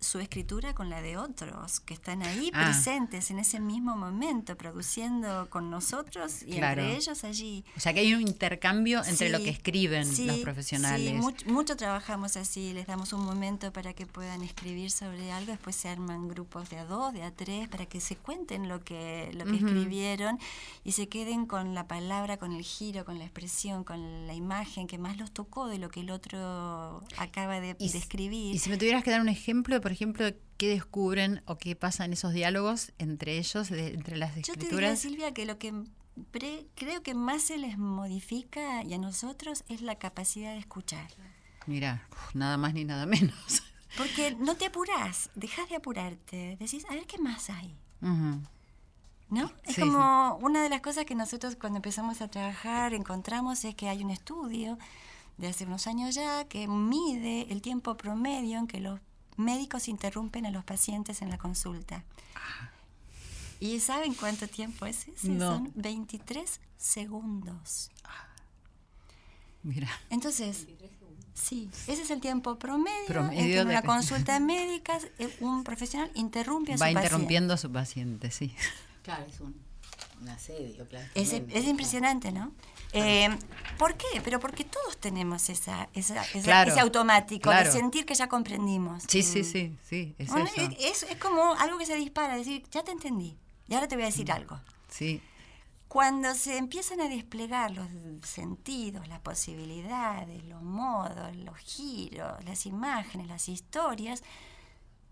[0.04, 2.66] su escritura con la de otros que están ahí ah.
[2.66, 6.82] presentes en ese mismo momento, produciendo con nosotros y claro.
[6.82, 7.64] entre ellos allí.
[7.76, 11.10] O sea que hay un intercambio entre sí, lo que escriben sí, los profesionales.
[11.10, 15.52] Sí, mucho, mucho, trabajamos así, les damos un momento para que puedan escribir sobre algo,
[15.52, 18.84] después se arman grupos de a dos, de a tres, para que se cuenten lo
[18.84, 19.68] que, lo que uh -huh.
[19.68, 20.40] escribieron
[20.84, 24.88] y se queden con la palabra, con el giro, con la expresión, con la imagen
[24.88, 28.56] que más los tocó de lo que el otro acaba de, y, de escribir.
[28.56, 30.26] Y si me tuvieras que dar un ejemplo, por ejemplo,
[30.58, 34.64] qué descubren o qué pasa en esos diálogos entre ellos, de, entre las escrituras.
[34.64, 35.74] Yo te diría, Silvia, que lo que
[36.32, 41.08] pre, creo que más se les modifica y a nosotros es la capacidad de escuchar.
[41.66, 43.64] Mira, nada más ni nada menos.
[43.98, 47.76] Porque no te apurás, dejas de apurarte, decís, a ver qué más hay.
[48.02, 48.48] Uh -huh.
[49.30, 49.52] ¿No?
[49.64, 50.46] Es sí, como sí.
[50.46, 54.12] una de las cosas que nosotros cuando empezamos a trabajar encontramos es que hay un
[54.12, 54.78] estudio
[55.38, 59.00] de hace unos años ya que mide el tiempo promedio en que los
[59.38, 62.04] médicos interrumpen a los pacientes en la consulta.
[63.60, 65.30] ¿Y saben cuánto tiempo es ese?
[65.30, 65.56] No.
[65.56, 67.92] Son 23 segundos.
[69.64, 69.88] Mira.
[70.10, 70.68] Entonces,
[71.34, 75.64] sí, ese es el tiempo promedio, promedio en que en una consulta médica eh, un
[75.64, 77.54] profesional interrumpe a Va su interrumpiendo paciente.
[77.54, 78.54] a su paciente, sí.
[79.04, 79.56] Claro, es un,
[80.22, 81.08] un asedio, claro.
[81.16, 82.52] Es, es impresionante, ¿no?
[82.94, 83.30] Eh,
[83.78, 84.22] ¿Por qué?
[84.24, 87.66] Pero porque todos tenemos esa, esa, esa claro, ese automático claro.
[87.66, 89.04] de sentir que ya comprendimos.
[89.08, 90.70] Sí, sí, sí, sí, es, Bueno, eso.
[90.80, 94.04] es, es como algo que se dispara, decir, ya te entendí, y ahora te voy
[94.04, 94.60] a decir algo.
[94.90, 95.22] Sí.
[95.88, 97.88] Cuando se empiezan a desplegar los
[98.24, 104.24] sentidos, las posibilidades, los modos, los giros, las imágenes, las historias,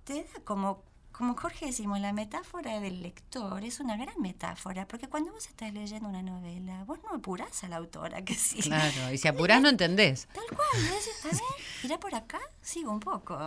[0.04, 0.84] te da como
[1.22, 5.72] como Jorge decimos, la metáfora del lector es una gran metáfora, porque cuando vos estás
[5.72, 8.60] leyendo una novela, vos no apurás a la autora, que sí.
[8.60, 10.28] Claro, y si apurás no entendés.
[10.34, 11.42] Tal cual, decís, a ver,
[11.84, 13.38] irá por acá, sigo un poco,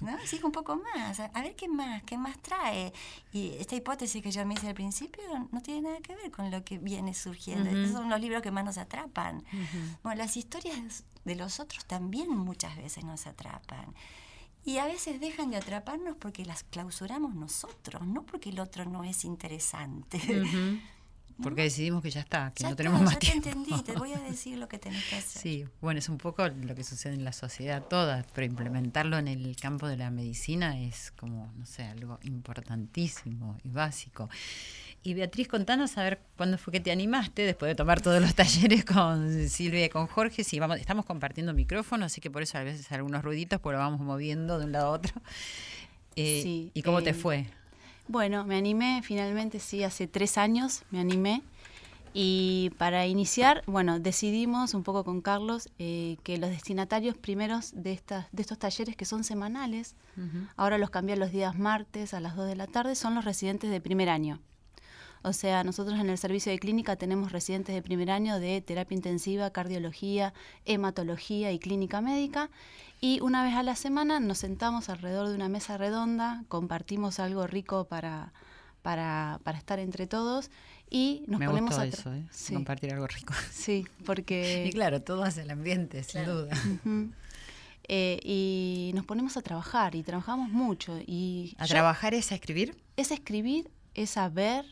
[0.00, 0.16] ¿no?
[0.24, 2.92] Sigo un poco más, a, a, ver qué más, qué más trae.
[3.32, 6.52] Y esta hipótesis que yo me hice al principio no tiene nada que ver con
[6.52, 7.68] lo que viene surgiendo.
[7.68, 7.82] Uh -huh.
[7.82, 9.38] Esos son los libros que más nos atrapan.
[9.38, 9.98] Uh -huh.
[10.04, 13.92] Bueno, las historias de los otros también muchas veces nos atrapan.
[14.64, 19.04] Y a veces dejan de atraparnos porque las clausuramos nosotros, no porque el otro no
[19.04, 20.16] es interesante.
[20.18, 20.80] Uh -huh.
[21.42, 23.42] Porque decidimos que ya está, que ya no tenemos está, más ya tiempo.
[23.42, 25.42] te entendí, te voy a decir lo que tenés que hacer.
[25.42, 29.26] Sí, bueno, es un poco lo que sucede en la sociedad toda, pero implementarlo en
[29.28, 34.28] el campo de la medicina es como, no sé, algo importantísimo y básico.
[35.06, 38.34] Y Beatriz, contanos a ver cuándo fue que te animaste, después de tomar todos los
[38.34, 40.44] talleres con Silvia y con Jorge.
[40.44, 43.74] Sí, vamos, estamos compartiendo micrófono, así que por eso a veces hay algunos ruiditos, pues
[43.74, 45.12] lo vamos moviendo de un lado a otro.
[46.16, 47.46] Eh, sí, ¿Y cómo eh, te fue?
[48.08, 51.42] Bueno, me animé finalmente, sí, hace tres años me animé.
[52.14, 57.92] Y para iniciar, bueno, decidimos un poco con Carlos eh, que los destinatarios primeros de,
[57.92, 59.96] estas, de estos talleres que son semanales,
[60.56, 63.68] ahora los cambié los días martes a las 2 de la tarde, son los residentes
[63.70, 64.40] de primer año.
[65.24, 68.94] O sea, nosotros en el servicio de clínica tenemos residentes de primer año de terapia
[68.94, 70.34] intensiva, cardiología,
[70.66, 72.50] hematología y clínica médica.
[73.00, 77.46] Y una vez a la semana nos sentamos alrededor de una mesa redonda, compartimos algo
[77.46, 78.32] rico para,
[78.82, 80.50] para, para estar entre todos
[80.90, 81.86] y nos Me ponemos gustó a...
[81.86, 82.24] eso, ¿eh?
[82.30, 82.54] Sí.
[82.54, 83.32] compartir algo rico.
[83.50, 84.66] Sí, porque...
[84.68, 86.54] Y claro, todo hace el ambiente, sin duda.
[87.88, 90.98] Eh, y nos ponemos a trabajar y trabajamos mucho.
[91.06, 92.76] Y ¿A yo- trabajar es a escribir?
[92.96, 94.64] es escribir, es a ver,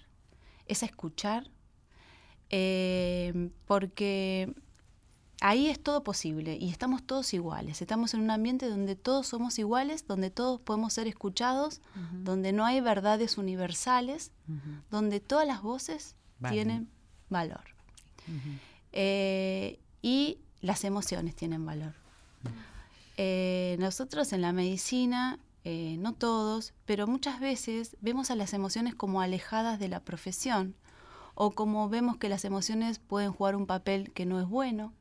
[0.72, 1.50] es escuchar,
[2.50, 4.54] eh, porque
[5.40, 7.80] ahí es todo posible y estamos todos iguales.
[7.80, 11.80] Estamos en un ambiente donde todos somos iguales, donde todos podemos ser escuchados,
[12.12, 14.30] donde no hay verdades universales,
[14.90, 16.54] donde todas las voces Vale.
[16.54, 16.88] tienen
[17.28, 17.64] valor.
[18.92, 21.94] Eh, y las emociones tienen valor.
[23.16, 28.94] Eh, nosotros en la medicina, eh, no todos, pero muchas veces vemos a las emociones
[28.94, 30.75] como alejadas de la profesión
[31.35, 34.92] o como vemos que las emociones pueden jugar un papel que no es bueno.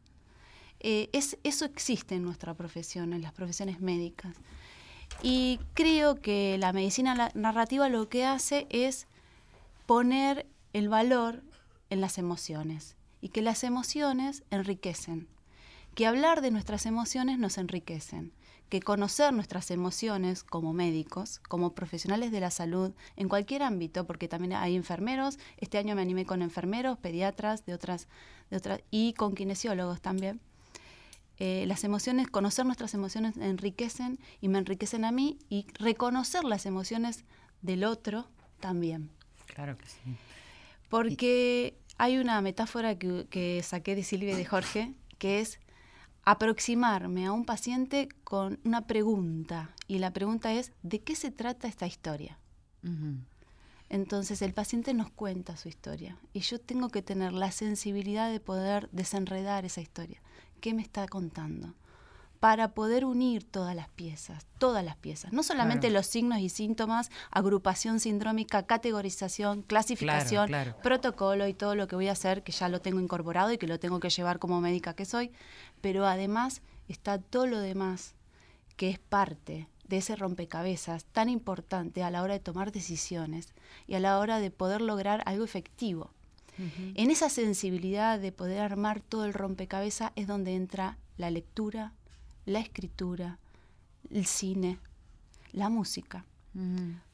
[0.80, 4.36] Eh, es, eso existe en nuestra profesión, en las profesiones médicas.
[5.22, 9.08] Y creo que la medicina narrativa lo que hace es
[9.86, 11.44] poner el valor
[11.90, 15.28] en las emociones y que las emociones enriquecen,
[15.96, 18.32] que hablar de nuestras emociones nos enriquecen,
[18.72, 24.30] que conocer nuestras emociones como médicos, como profesionales de la salud, en cualquier ámbito, porque
[24.30, 28.08] también hay enfermeros, este año me animé con enfermeros, pediatras, de otras,
[28.50, 30.40] de otras y con kinesiólogos también.
[31.38, 36.66] Eh, las emociones, conocer nuestras emociones enriquecen y me enriquecen a mí y reconocer las
[36.66, 37.26] emociones
[37.62, 38.30] del otro
[38.62, 39.10] también.
[39.48, 40.16] Claro que sí.
[40.88, 45.60] Porque hay una metáfora que, que saqué de Silvia y de Jorge, que es
[46.24, 49.72] aproximarme a un paciente con una pregunta.
[49.88, 52.38] Y la pregunta es, ¿de qué se trata esta historia?
[53.90, 58.40] Entonces el paciente nos cuenta su historia y yo tengo que tener la sensibilidad de
[58.40, 60.22] poder desenredar esa historia.
[60.62, 61.74] ¿Qué me está contando?
[62.42, 66.00] Para poder unir todas las piezas, todas las piezas, no solamente Claro.
[66.00, 70.82] los signos y síntomas, agrupación sindrómica, categorización, clasificación, Claro, claro.
[70.84, 73.68] protocolo y todo lo que voy a hacer, que ya lo tengo incorporado y que
[73.68, 75.32] lo tengo que llevar como médica que soy,
[75.82, 78.16] pero además está todo lo demás
[78.76, 83.54] que es parte de ese rompecabezas tan importante a la hora de tomar decisiones
[83.86, 86.10] y a la hora de poder lograr algo efectivo.
[86.96, 91.94] En esa sensibilidad de poder armar todo el rompecabezas es donde entra la lectura,
[92.46, 93.38] la escritura,
[94.10, 94.80] el cine,
[95.54, 96.26] la música,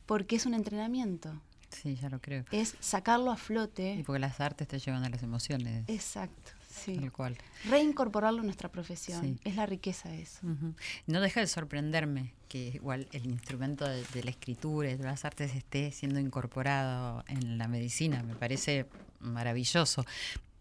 [0.05, 1.31] porque es un entrenamiento,
[1.69, 2.45] Sí, ya lo creo.
[2.51, 4.03] es sacarlo a Y flote.
[4.05, 5.83] porque las artes te llevan a las emociones.
[5.89, 6.95] Exacto, sí.
[6.97, 7.37] Tal cual.
[7.69, 9.37] Reincorporarlo en nuestra profesión, Sí.
[9.43, 10.39] es la riqueza de eso.
[11.07, 15.25] No deja de sorprenderme que igual el instrumento de, de la escritura y de las
[15.25, 18.23] artes esté siendo incorporado en la medicina.
[18.23, 18.85] Me parece
[19.19, 20.05] maravilloso.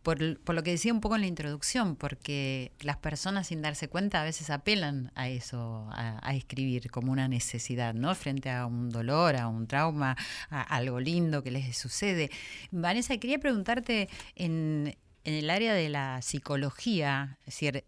[0.06, 3.88] Por, por lo que decía un poco en la introducción, porque las personas sin darse
[3.88, 8.14] cuenta a veces apelan a eso, a, escribir como una necesidad, ¿no?
[8.14, 10.16] Frente a un dolor, a un trauma,
[10.48, 12.30] a algo lindo que les sucede.
[12.70, 17.82] Vanessa, quería preguntarte en, el área de la psicología, decir,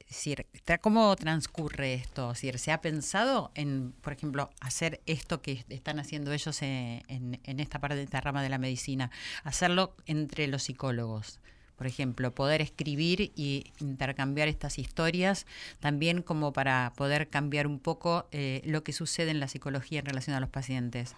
[0.66, 2.32] tra- ¿cómo transcurre esto?
[2.32, 7.02] Es decir, ¿Se ha pensado en, por ejemplo, hacer esto que están haciendo ellos en,
[7.06, 9.12] en- en esta parte de esta rama de la medicina?
[9.44, 11.38] Hacerlo entre los psicólogos.
[11.78, 15.46] Por ejemplo, poder escribir y intercambiar estas historias,
[15.80, 20.06] también como para poder cambiar un poco eh, lo que sucede en la psicología en
[20.06, 21.14] relación a los pacientes.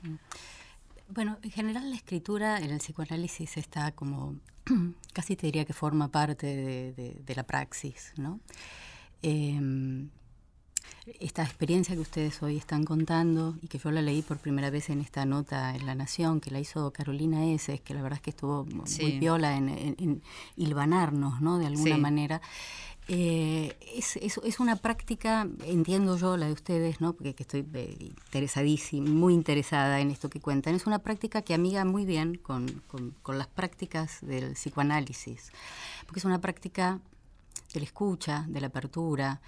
[1.09, 4.37] Bueno, en general la escritura en el psicoanálisis está como,
[5.13, 6.47] casi te diría que forma parte
[7.27, 8.39] de, la praxis, ¿no?
[9.23, 9.59] Eh,
[11.19, 14.91] esta experiencia que ustedes hoy están contando y que yo la leí por primera vez
[14.91, 18.23] en esta nota en La Nación, que la hizo Carolina S., que la verdad es
[18.23, 19.03] que estuvo Sí.
[19.03, 20.23] muy piola en, en- en
[20.57, 21.59] hilvanarnos, ¿no?
[21.59, 22.01] De alguna Sí.
[22.01, 22.41] manera.
[23.09, 27.13] Eh, es, es- es una práctica, entiendo yo la de ustedes, ¿no?
[27.15, 31.53] porque que estoy eh, interesadísima, muy interesada en esto que cuentan, es una práctica que
[31.55, 35.51] amiga muy bien con, con- con las prácticas del psicoanálisis,
[36.07, 37.01] porque es una práctica
[37.73, 39.41] de la escucha, de la apertura,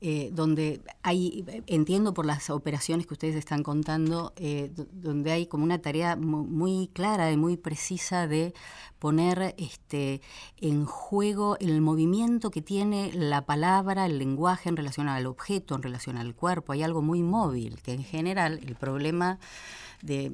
[0.00, 5.46] eh, donde hay, entiendo por las operaciones que ustedes están contando, eh, do- donde hay
[5.46, 8.52] como una tarea mu- muy clara y muy precisa de
[8.98, 10.20] poner este,
[10.58, 15.82] en juego el movimiento que tiene la palabra, el lenguaje en relación al objeto, en
[15.82, 16.72] relación al cuerpo.
[16.72, 19.38] Hay algo muy móvil, que en general el problema
[20.02, 20.30] de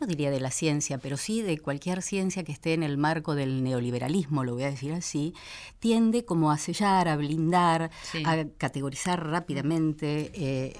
[0.00, 3.34] no diría de la ciencia, pero sí de cualquier ciencia que esté en el marco
[3.34, 5.34] del neoliberalismo, lo voy a decir así,
[5.78, 7.90] tiende como a sellar, a blindar,
[8.24, 10.30] a categorizar rápidamente.
[10.34, 10.76] Eh,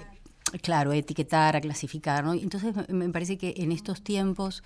[0.63, 2.25] claro, etiquetar, a clasificar.
[2.25, 2.33] ¿no?
[2.35, 4.63] Entonces me parece que en estos tiempos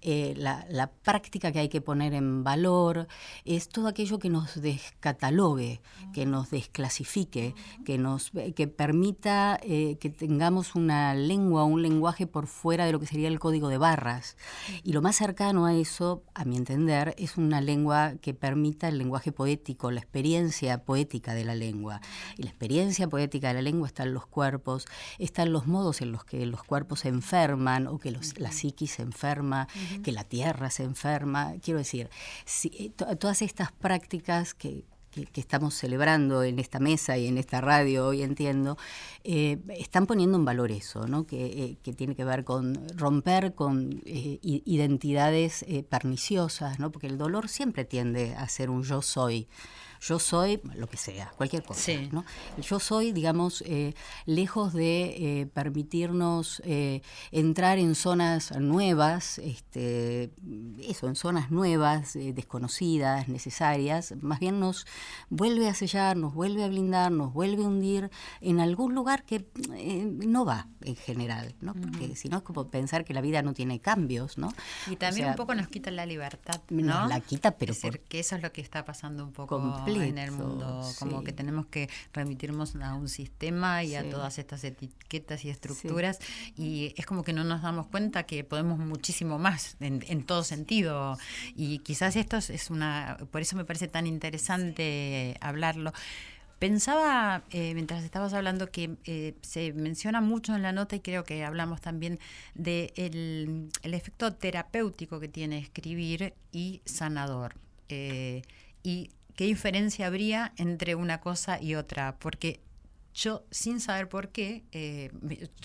[0.00, 3.08] eh, la, práctica que hay que poner en valor
[3.44, 5.80] es todo aquello que nos descatalogue,
[6.12, 7.54] que nos desclasifique,
[7.84, 13.00] que nos que permita eh, que tengamos una lengua, un lenguaje por fuera de lo
[13.00, 14.36] que sería el código de barras.
[14.82, 18.98] Y lo más cercano a eso, a mi entender, es una lengua que permita el
[18.98, 22.00] lenguaje poético, la experiencia poética de la lengua.
[22.36, 24.86] Y la experiencia poética de la lengua está en los cuerpos,
[25.24, 29.02] están los modos en los que los cuerpos se enferman o que la psiquis se
[29.02, 29.68] enferma,
[30.02, 31.54] que la tierra se enferma.
[31.62, 32.10] Quiero decir,
[32.64, 34.84] eh, todas estas prácticas que,
[35.36, 38.76] estamos celebrando en esta mesa y en esta radio hoy entiendo,
[39.22, 41.24] eh, están poniendo en valor eso, ¿no?
[41.24, 46.90] que, eh, tiene que ver con romper con identidades perniciosas, ¿no?
[46.90, 49.46] porque el dolor siempre tiende a ser un yo soy
[50.04, 51.92] yo soy lo que sea, cualquier cosa.
[52.12, 52.24] ¿no?
[52.58, 53.94] Yo soy, digamos, eh,
[54.26, 57.00] lejos de eh, permitirnos eh,
[57.30, 60.30] entrar en zonas nuevas, este,
[60.78, 64.86] eso, en zonas nuevas, desconocidas, necesarias, más bien nos
[65.30, 69.46] vuelve a sellar, nos vuelve a blindar, nos vuelve a hundir en algún lugar que
[70.26, 71.72] no va en general, ¿no?
[71.74, 74.52] Porque si no es como pensar que la vida no tiene cambios, ¿no?
[74.90, 77.08] Y también un poco nos quita la libertad, ¿no?
[77.08, 79.58] la quita, pero es decir, que eso es lo que está pasando un poco
[80.02, 84.64] en el mundo, como que tenemos que remitirnos a un sistema y a todas estas
[84.64, 86.18] etiquetas y estructuras
[86.56, 91.18] y es como que no nos damos cuenta que podemos muchísimo más en, todo sentido
[91.54, 95.92] y quizás esto es una, por eso me parece tan interesante hablarlo.
[96.58, 101.24] Pensaba, eh, mientras estabas hablando, que eh, se menciona mucho en la nota y creo
[101.24, 102.20] que hablamos también
[102.54, 107.56] de el, efecto terapéutico que tiene escribir y sanador.
[107.88, 108.42] Eh,
[108.82, 112.60] y qué diferencia habría entre una cosa y otra, porque
[113.14, 115.10] yo, sin saber por qué, eh,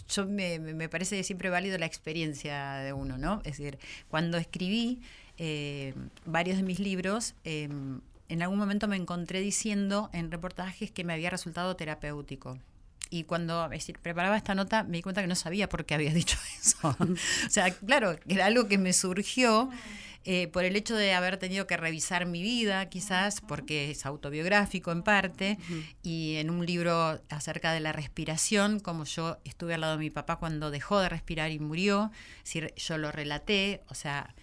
[0.08, 3.42] yo me, parece siempre válido la experiencia de uno, ¿no?
[3.44, 5.02] Es decir, cuando escribí
[5.38, 5.96] eh,
[6.26, 11.14] varios de mis libros, em, en algún momento me encontré diciendo en reportajes que me
[11.14, 12.60] había resultado terapéutico.
[13.10, 13.68] Y cuando
[14.04, 16.96] preparaba esta nota me di cuenta que no sabía por qué había dicho eso.
[17.00, 19.72] o sea, claro, era algo que me surgió.
[20.26, 24.92] Eh, por el hecho de haber tenido que revisar mi vida, quizás, porque es autobiográfico
[24.92, 25.58] en parte,
[26.04, 30.10] y en un libro acerca de la respiración, como yo estuve al lado de mi
[30.10, 32.12] papá cuando dejó de respirar y murió,
[32.44, 34.36] si yo lo relaté, o sea,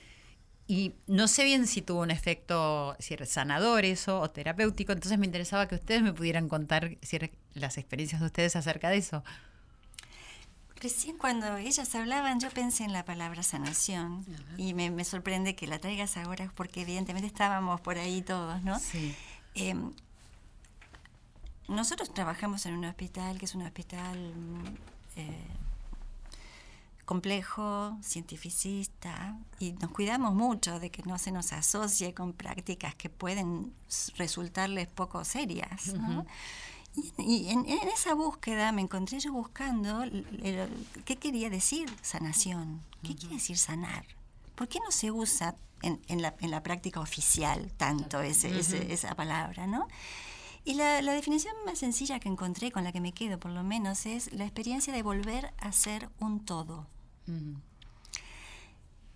[0.66, 5.26] y no sé bien si tuvo un efecto si sanador eso o terapéutico, entonces me
[5.26, 7.18] interesaba que ustedes me pudieran contar si
[7.54, 9.22] las experiencias de ustedes acerca de eso.
[10.80, 14.24] Recién cuando ellas hablaban yo pensé en la palabra sanación
[14.58, 18.78] y me, sorprende que la traigas ahora porque evidentemente estábamos por ahí todos, ¿no?
[18.78, 19.14] Sí.
[19.54, 19.92] Em,
[21.68, 24.34] nosotros trabajamos en un hospital que es un hospital
[25.16, 25.46] eh,
[27.06, 33.08] complejo, cientificista, y nos cuidamos mucho de que no se nos asocie con prácticas que
[33.08, 33.72] pueden
[34.16, 35.94] resultarles poco serias.
[35.94, 36.26] ¿no?
[37.18, 40.04] Y en, esa búsqueda me encontré yo buscando
[41.04, 44.06] qué quería decir sanación, qué quiere decir sanar.
[44.54, 48.58] ¿Por qué no se usa en, en, la, en la, práctica oficial tanto ese,
[48.92, 49.88] esa palabra, no?
[50.64, 53.62] Y la, la, definición más sencilla que encontré, con la que me quedo por lo
[53.62, 56.86] menos, es la experiencia de volver a ser un todo.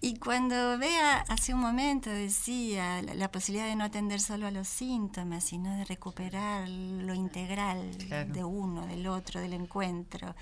[0.03, 4.67] Y cuando vea, hace un momento decía, la, posibilidad de no atender solo a los
[4.67, 7.99] síntomas, sino de recuperar lo integral
[8.33, 10.35] de uno, del otro, del encuentro.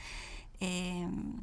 [0.61, 1.41] Em,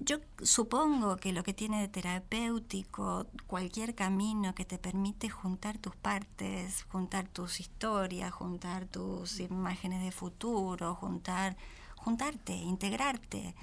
[0.00, 5.94] yo supongo que lo que tiene de terapéutico cualquier camino que te permite juntar tus
[5.94, 11.56] partes, juntar tus historias, juntar tus imágenes de futuro, juntar,
[11.94, 13.54] juntarte, integrarte,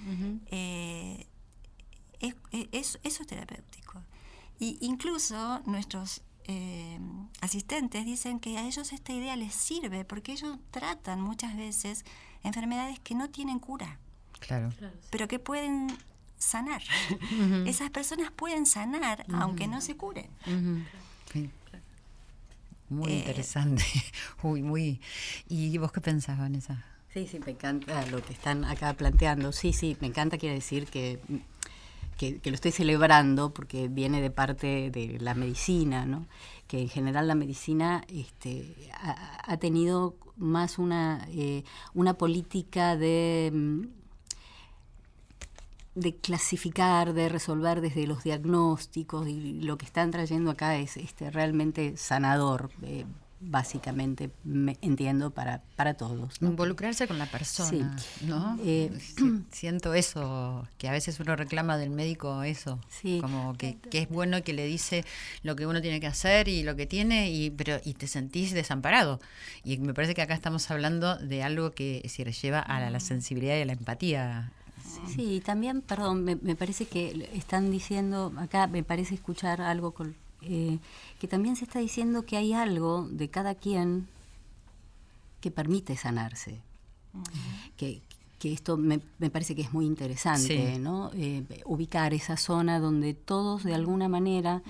[2.20, 2.36] es,
[2.72, 4.02] eso es terapéutico.
[4.60, 7.00] Y incluso nuestros eh,
[7.42, 12.04] asistentes dicen que a ellos esta idea les sirve porque ellos tratan muchas veces
[12.44, 14.00] enfermedades que no tienen cura.
[14.40, 14.70] Claro.
[15.12, 15.96] Pero que pueden
[16.38, 16.82] sanar.
[17.66, 20.30] Esas personas pueden sanar aunque no se curen.
[22.90, 23.84] Muy eh, interesante.
[24.42, 25.00] Uy, muy.
[25.48, 26.84] ¿Y vos qué pensás, Vanessa?
[27.14, 29.52] Sí, sí, me encanta lo que están acá planteando.
[29.52, 31.20] Sí, sí, me encanta, quiere decir que
[32.20, 36.28] que, lo estoy celebrando porque viene de parte de la medicina, ¿no?
[36.68, 41.64] que en general la medicina este, ha, tenido más una, eh,
[41.94, 43.82] una política de, mm,
[45.96, 51.32] de clasificar, de resolver desde los diagnósticos y lo que están trayendo acá es este
[51.32, 52.70] realmente sanador.
[52.84, 53.06] eh,
[53.42, 56.42] básicamente me entiendo para, para todos.
[56.42, 56.50] ¿no?
[56.50, 58.58] Involucrarse con la persona, ¿no?
[58.64, 58.92] Eh,
[59.52, 63.20] Siento eso, que a veces uno reclama del médico eso, Sí.
[63.22, 65.06] como que, que es bueno que le dice
[65.44, 68.52] lo que uno tiene que hacer y lo que tiene, y pero y te sentís
[68.54, 69.20] desamparado.
[69.64, 73.00] Y me parece que acá estamos hablando de algo que decir, lleva a la, la
[73.00, 74.52] sensibilidad y a la empatía.
[75.16, 79.92] Sí, y también, perdón, me, me parece que están diciendo, acá me parece escuchar algo
[79.92, 80.80] con, eh,
[81.20, 84.08] que también se está diciendo que hay algo de cada quien
[85.42, 86.62] que permite sanarse.
[87.78, 88.02] que,
[88.38, 90.80] que esto me, me parece que es muy interesante, Sí.
[90.80, 91.12] ¿no?
[91.14, 94.62] Eh, ubicar esa zona donde todos de alguna manera,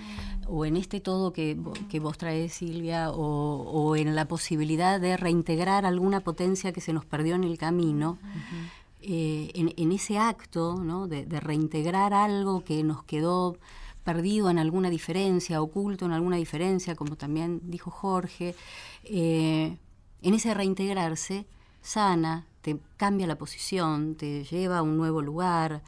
[0.47, 1.55] o en este todo que,
[1.89, 6.93] que vos traes, Silvia, o, o en la posibilidad de reintegrar alguna potencia que se
[6.93, 8.17] nos perdió en el camino,
[9.01, 11.07] eh, en, en ese acto ¿no?
[11.07, 13.55] de, de reintegrar algo que nos quedó
[14.03, 18.55] perdido en alguna diferencia, oculto en alguna diferencia, como también dijo Jorge,
[19.03, 19.77] eh,
[20.21, 21.45] en ese reintegrarse
[21.81, 25.81] sana, te cambia la posición, te lleva a un nuevo lugar.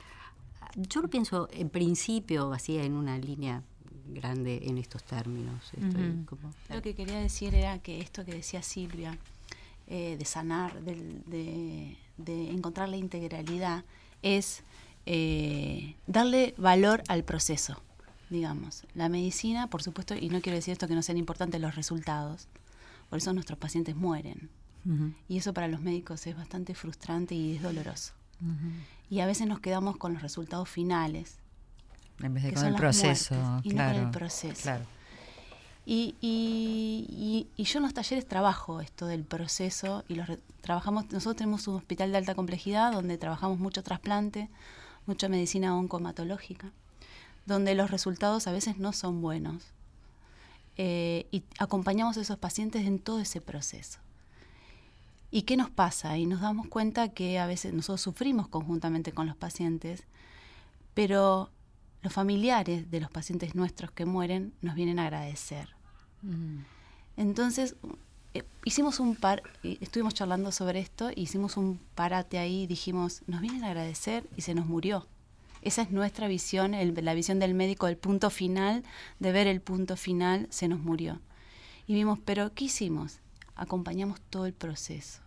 [0.75, 3.63] Yo lo pienso en principio, así en una línea
[4.07, 5.71] grande en estos términos.
[5.73, 9.17] Estoy como- Lo que quería decir era que esto que decía Silvia,
[9.87, 13.83] eh, de sanar, de, de encontrar la integralidad,
[14.21, 14.63] es
[15.05, 17.81] eh, darle valor al proceso,
[18.31, 18.83] digamos.
[18.95, 22.47] La medicina, por supuesto, y no quiero decir esto que no sean importantes los resultados,
[23.09, 24.49] por eso nuestros pacientes mueren.
[25.29, 28.13] Y eso para los médicos es bastante frustrante y es doloroso.
[29.11, 31.37] Y a veces nos quedamos con los resultados finales,
[32.23, 34.61] En vez de con el proceso, muertes, y no con el proceso.
[34.63, 34.85] Claro.
[35.85, 40.39] Y, y- y- y yo en los talleres trabajo esto del proceso y los re-
[40.61, 44.47] trabajamos, nosotros tenemos un hospital de alta complejidad donde trabajamos mucho trasplante,
[45.07, 46.71] mucha medicina oncomatológica,
[47.45, 49.63] donde los resultados a veces no son buenos.
[50.77, 53.99] Eh, y acompañamos a esos pacientes en todo ese proceso.
[55.29, 56.17] ¿Y qué nos pasa?
[56.17, 60.03] Y nos damos cuenta que a veces nosotros sufrimos conjuntamente con los pacientes,
[60.93, 61.49] pero
[62.01, 65.69] los familiares de los pacientes nuestros que mueren nos vienen a agradecer.
[67.15, 67.75] Entonces,
[68.33, 73.41] eh, hicimos un par, estuvimos charlando sobre esto, hicimos un parate ahí y dijimos, nos
[73.41, 75.07] vienen a agradecer y se nos murió.
[75.61, 78.83] Esa es nuestra visión, el- la visión del médico, el punto final,
[79.19, 81.19] de ver el punto final, se nos murió.
[81.87, 83.19] Y vimos, pero ¿qué hicimos?
[83.55, 85.19] Acompañamos todo el proceso.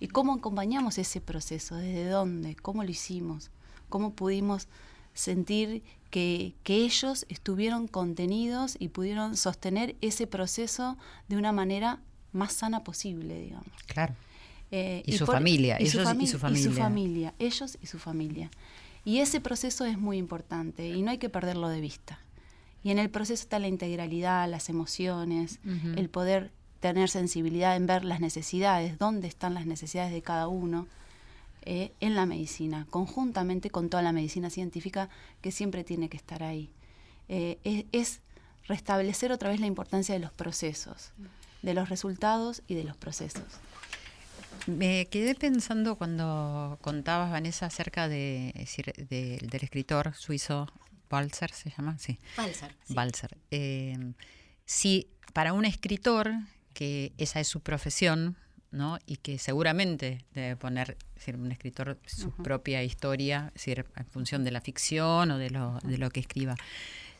[0.00, 1.76] ¿Y cómo acompañamos ese proceso?
[1.76, 2.56] ¿Desde dónde?
[2.56, 3.50] ¿Cómo lo hicimos?
[3.88, 4.66] ¿Cómo pudimos
[5.14, 10.96] sentir que, que ellos estuvieron contenidos y pudieron sostener ese proceso
[11.28, 12.00] de una manera
[12.32, 13.68] más sana posible, digamos?
[13.86, 14.14] Claro.
[14.72, 16.62] Eh, Y su familia, ellos y su fami- Y familia.
[16.64, 18.50] su familia, ellos y su familia.
[19.06, 22.18] Y ese proceso es muy importante y no hay que perderlo de vista.
[22.82, 25.60] Y en el proceso está la integralidad, las emociones,
[25.94, 26.50] el poder
[26.80, 30.88] tener sensibilidad en ver las necesidades, dónde están las necesidades de cada uno
[31.62, 35.08] eh, en la medicina, conjuntamente con toda la medicina científica
[35.40, 36.68] que siempre tiene que estar ahí.
[37.28, 38.20] Eh, es, es
[38.66, 41.12] restablecer otra vez la importancia de los procesos,
[41.62, 43.60] de los resultados y de los procesos.
[44.66, 48.52] Me quedé pensando cuando contabas, Vanessa, acerca de,
[49.10, 50.66] del escritor suizo
[51.08, 51.98] Balzer, ¿se llama?
[51.98, 52.18] Sí.
[52.36, 52.94] Balzer, sí.
[52.94, 53.38] Balzer.
[53.50, 54.12] Eh,
[54.64, 56.32] si para un escritor,
[56.72, 58.36] que esa es su profesión,
[58.70, 58.98] ¿no?
[59.06, 64.06] y que seguramente debe poner es decir, un escritor su propia historia, es decir, en
[64.06, 66.56] función de la ficción o de lo, de lo que escriba,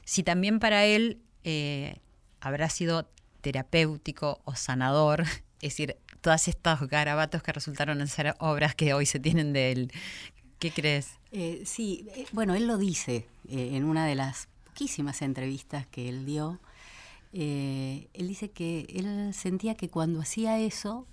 [0.05, 2.01] si también para él eh,
[2.41, 3.09] habrá sido
[3.41, 5.23] terapéutico o sanador,
[5.61, 9.71] es decir, todos estos garabatos que resultaron en ser obras que hoy se tienen de
[9.71, 9.93] él.
[10.59, 11.11] ¿Qué crees?
[11.31, 16.09] Eh, sí, eh, bueno, él lo dice eh, en una de las poquísimas entrevistas que
[16.09, 16.59] él dio.
[17.33, 21.07] Él dice que él sentía que cuando hacía eso,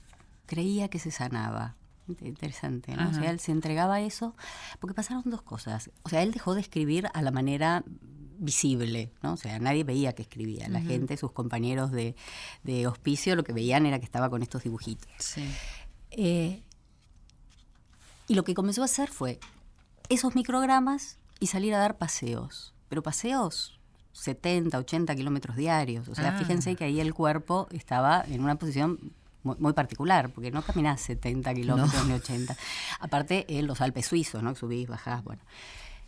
[0.47, 1.75] creía que se sanaba.
[2.07, 3.09] Int- Interesante, ¿no?
[3.09, 4.35] O sea, él se entregaba a eso,
[4.79, 5.91] porque pasaron dos cosas.
[6.01, 7.83] O sea, él dejó de escribir a la manera
[8.37, 9.33] visible, ¿no?
[9.33, 10.67] O sea, nadie veía que escribía.
[10.69, 12.15] La gente, sus compañeros de,
[12.63, 15.07] de hospicio, lo que veían era que estaba con estos dibujitos.
[15.19, 15.45] Sí.
[16.11, 16.61] Eh,
[18.27, 19.39] y lo que comenzó a hacer fue
[20.09, 22.73] esos microgramas y salir a dar paseos.
[22.89, 23.79] Pero paseos
[24.13, 26.07] 70, 80 kilómetros diarios.
[26.07, 26.39] O sea, Ah.
[26.39, 29.13] fíjense que ahí el cuerpo estaba en una posición
[29.43, 32.55] muy, muy particular, porque no caminás 70 kilómetros ni 80.
[32.99, 34.55] Aparte, en los Alpes suizos, ¿no?
[34.55, 35.41] Subís, bajás, bueno.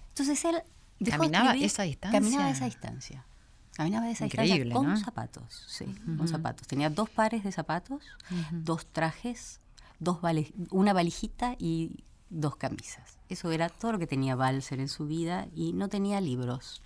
[0.10, 0.62] Entonces él...
[1.00, 2.20] dejó ¿Caminaba escribir- esa distancia?
[2.20, 3.26] Caminaba esa distancia.
[3.74, 4.98] Caminaba esa distancia Increíble, con ¿no?
[4.98, 5.86] zapatos, sí,
[6.18, 6.66] con zapatos.
[6.68, 8.04] Tenía dos pares de zapatos,
[8.52, 9.60] dos trajes,
[10.00, 13.18] dos vali- una valijita y dos camisas.
[13.28, 16.82] Eso era todo lo que tenía Balser en su vida y no tenía libros.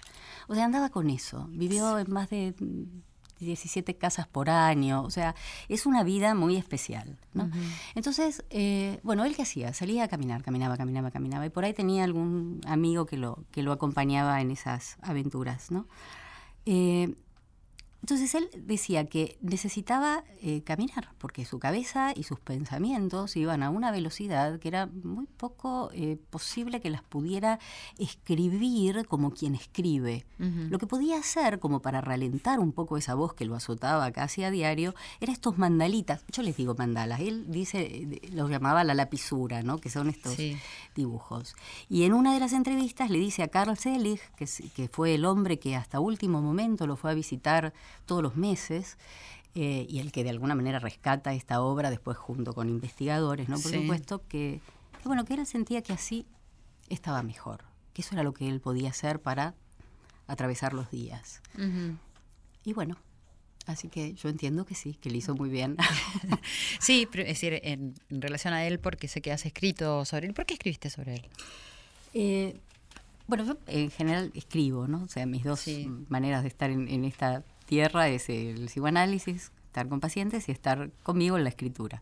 [0.47, 1.47] O sea, andaba con eso.
[1.51, 2.55] Vivió en más de
[3.39, 5.35] 17 casas por año, o sea,
[5.67, 7.17] es una vida muy especial.
[7.33, 7.49] ¿no?
[7.95, 11.73] Entonces, eh, bueno, él qué hacía, salía a caminar, caminaba, caminaba, caminaba, y por ahí
[11.73, 15.71] tenía algún amigo que lo, que lo acompañaba en esas aventuras.
[15.71, 15.87] ¿no?
[16.65, 17.15] Eh,
[18.01, 23.69] entonces él decía que necesitaba eh, caminar, porque su cabeza y sus pensamientos iban a
[23.69, 27.59] una velocidad que era muy poco eh, posible que las pudiera
[27.97, 30.25] escribir como quien escribe.
[30.39, 34.43] Lo que podía hacer, como para ralentar un poco esa voz que lo azotaba casi
[34.43, 36.23] a diario, era estos mandalitas.
[36.31, 39.79] Yo les digo mandalas, él dice, eh, los llamaba la lapisura, ¿no?
[39.79, 40.37] que son estos
[40.95, 41.55] dibujos.
[41.89, 45.25] Y en una de las entrevistas le dice a Carl Selig, que, que fue el
[45.25, 47.73] hombre que hasta último momento lo fue a visitar,
[48.05, 48.97] todos los meses.
[49.55, 53.59] Eh, y el que de alguna manera rescata esta obra después junto con investigadores, ¿no?
[53.59, 54.61] Por supuesto que,
[55.03, 56.27] bueno, que él sentía que así
[56.87, 57.63] estaba mejor,
[57.93, 59.55] que eso era lo que él podía hacer para
[60.27, 61.41] atravesar los días.
[62.63, 62.97] Y bueno,
[63.65, 65.77] así que yo entiendo que sí, que le hizo muy bien.
[66.79, 70.35] sí, pero es decir, en, relación a él, porque sé que has escrito sobre él,
[70.35, 71.25] ¿por qué escribiste sobre él?
[72.13, 72.59] Eh,
[73.25, 75.03] bueno, yo en general escribo, ¿no?
[75.03, 75.65] O sea, mis dos
[76.07, 81.37] maneras de estar en esta tierra es el psicoanálisis, estar con pacientes y estar conmigo
[81.37, 82.01] en la escritura.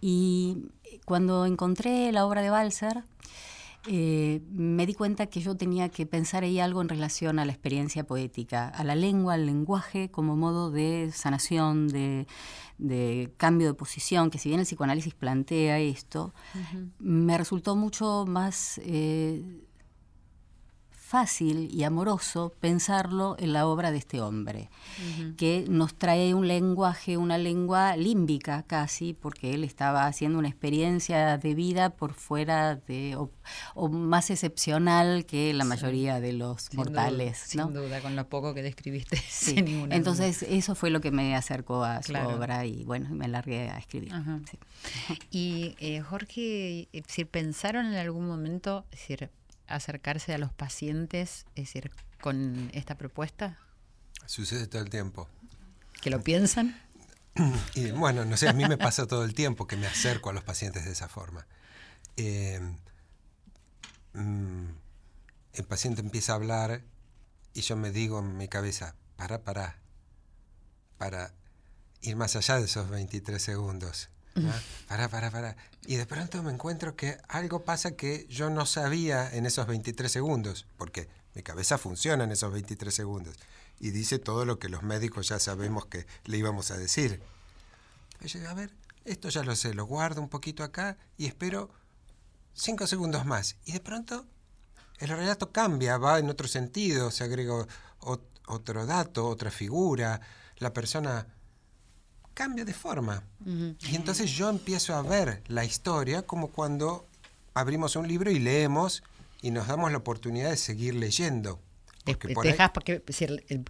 [0.00, 0.70] Y
[1.04, 3.04] cuando encontré la obra de Balser,
[3.86, 7.52] eh, me di cuenta que yo tenía que pensar ahí algo en relación a la
[7.52, 12.26] experiencia poética, a la lengua, al lenguaje como modo de sanación, de,
[13.36, 16.32] cambio de posición, que si bien el psicoanálisis plantea esto,
[16.98, 18.80] me resultó mucho más...
[18.84, 19.42] Eh,
[21.14, 24.68] fácil y amoroso pensarlo en la obra de este hombre,
[25.36, 31.38] que nos trae un lenguaje, una lengua límbica casi, porque él estaba haciendo una experiencia
[31.38, 33.16] de vida por fuera de,
[33.76, 37.38] o, más excepcional que la mayoría de los mortales.
[37.38, 39.22] Sin duda, con lo poco que describiste.
[39.90, 43.78] Entonces eso fue lo que me acercó a su obra y bueno, me largué a
[43.78, 44.12] escribir.
[45.30, 49.30] Y eh, Jorge, si pensaron en algún momento, decir,
[49.66, 51.90] acercarse a los pacientes, es decir,
[52.20, 53.58] con esta propuesta?
[54.26, 55.28] Sucede todo el tiempo.
[56.00, 56.80] ¿Que lo piensan?
[57.74, 60.32] Y bueno, no sé, a mí me pasa todo el tiempo que me acerco a
[60.32, 61.46] los pacientes de esa forma.
[62.16, 62.60] Eh,
[64.12, 64.66] mm,
[65.54, 66.82] el paciente empieza a hablar
[67.54, 69.78] y yo me digo en mi cabeza, para, para,
[70.98, 71.32] para
[72.02, 74.10] ir más allá de esos 23 segundos.
[74.88, 75.56] Para, para, para.
[75.86, 80.10] Y de pronto me encuentro que algo pasa que yo no sabía en esos 23
[80.10, 83.36] segundos, porque mi cabeza funciona en esos 23 segundos
[83.80, 87.22] y dice todo lo que los médicos ya sabemos que le íbamos a decir.
[88.20, 88.70] Y a ver,
[89.04, 91.70] esto ya lo sé, lo guardo un poquito acá y espero
[92.54, 93.56] cinco segundos más.
[93.64, 94.24] Y de pronto
[94.98, 97.66] el relato cambia, va en otro sentido, se agrega
[98.46, 100.20] otro dato, otra figura,
[100.58, 101.26] la persona
[102.34, 103.22] cambia de forma.
[103.46, 107.06] Y entonces yo empiezo a ver la historia como cuando
[107.54, 109.02] abrimos un libro y leemos
[109.40, 111.60] y nos damos la oportunidad de seguir leyendo.
[112.04, 113.02] Porque te, dejas que,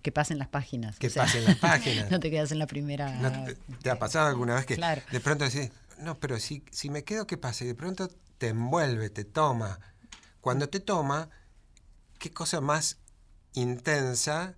[0.02, 0.98] que pasen las páginas.
[0.98, 2.10] Que pasen las páginas.
[2.10, 3.56] no te quedas en la primera.
[3.82, 7.26] te, ha pasado alguna vez que de pronto decís, no, pero si, si me quedo,
[7.26, 7.64] ¿qué pasa?
[7.64, 8.08] Y de pronto
[8.38, 9.78] te envuelve, te toma.
[10.40, 11.30] Cuando te toma,
[12.18, 12.98] ¿qué cosa más
[13.52, 14.56] intensa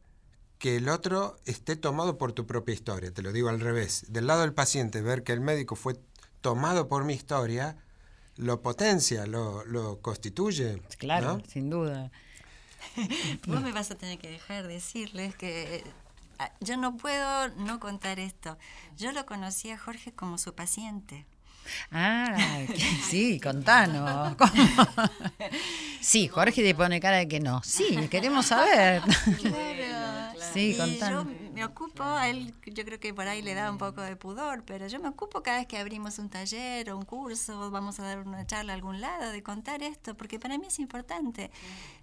[0.58, 4.06] que el otro esté tomado por tu propia historia, te lo digo al revés.
[4.08, 5.96] Del lado del paciente, ver que el médico fue
[6.40, 7.76] tomado por mi historia,
[8.36, 10.82] lo potencia, lo, lo constituye.
[10.98, 12.10] Claro, sin duda.
[13.46, 15.84] Vos me vas a tener que dejar decirles que
[16.38, 18.56] ah, yo no puedo no contar esto.
[18.96, 21.26] Yo lo conocí a Jorge como su paciente.
[21.90, 22.36] Ah,
[23.08, 24.36] sí, contanos.
[26.00, 27.62] Sí, Jorge te pone cara de que no.
[27.64, 29.02] Sí, queremos saber.
[30.52, 34.00] Sí, Yo me ocupo, a él yo creo que por ahí le da un poco
[34.00, 37.70] de pudor, pero yo me ocupo cada vez que abrimos un taller o un curso,
[37.70, 40.78] vamos a dar una charla a algún lado, de contar esto, porque para mí es
[40.78, 41.50] importante.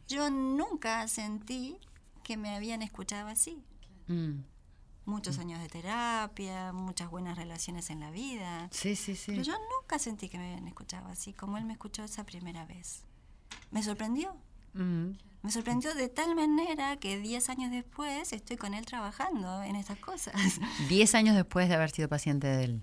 [0.08, 1.78] Yo nunca sentí
[2.24, 3.64] que me habían escuchado así.
[4.08, 4.42] Mm.
[5.06, 8.70] Muchos años de terapia, muchas buenas relaciones en la vida.
[8.72, 9.32] Sí, sí, sí.
[9.32, 12.66] Pero yo nunca sentí que me habían escuchado así, como él me escuchó esa primera
[12.66, 13.04] vez.
[13.72, 14.34] Me sorprendió.
[14.74, 15.12] Mm.
[15.42, 20.00] Me sorprendió de tal manera que 10 años después estoy con él trabajando en estas
[20.00, 20.34] cosas.
[20.88, 22.82] 10 años después de haber sido paciente de él.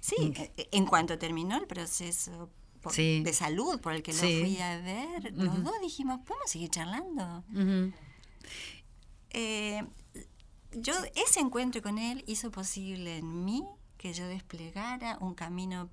[0.00, 0.40] Sí, mm.
[0.40, 2.50] e, en cuanto terminó el proceso
[2.90, 7.44] de salud por el que lo fui a ver, los dos dijimos, ¿podemos seguir charlando?
[9.30, 9.82] eh,
[10.74, 13.64] yo, ese encuentro con él hizo posible en mí
[13.98, 15.88] que yo desplegara un camino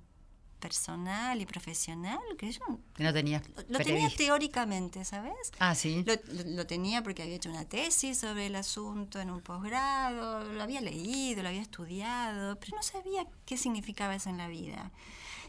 [0.58, 2.60] personal y profesional que yo
[2.94, 5.32] Que no tenías lo, lo tenía teóricamente, ¿sabes?
[5.58, 6.04] Ah, sí.
[6.06, 10.44] Lo, lo- lo tenía porque había hecho una tesis sobre el asunto en un posgrado,
[10.52, 14.90] lo había leído, lo había estudiado, pero no sabía qué significaba eso en la vida.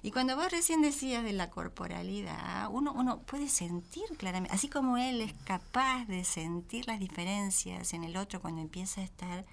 [0.03, 4.97] Y cuando vos recién decías de la corporalidad, uno, uno puede sentir claramente, así como
[4.97, 9.45] él es capaz de sentir las diferencias en el otro cuando empieza a estar,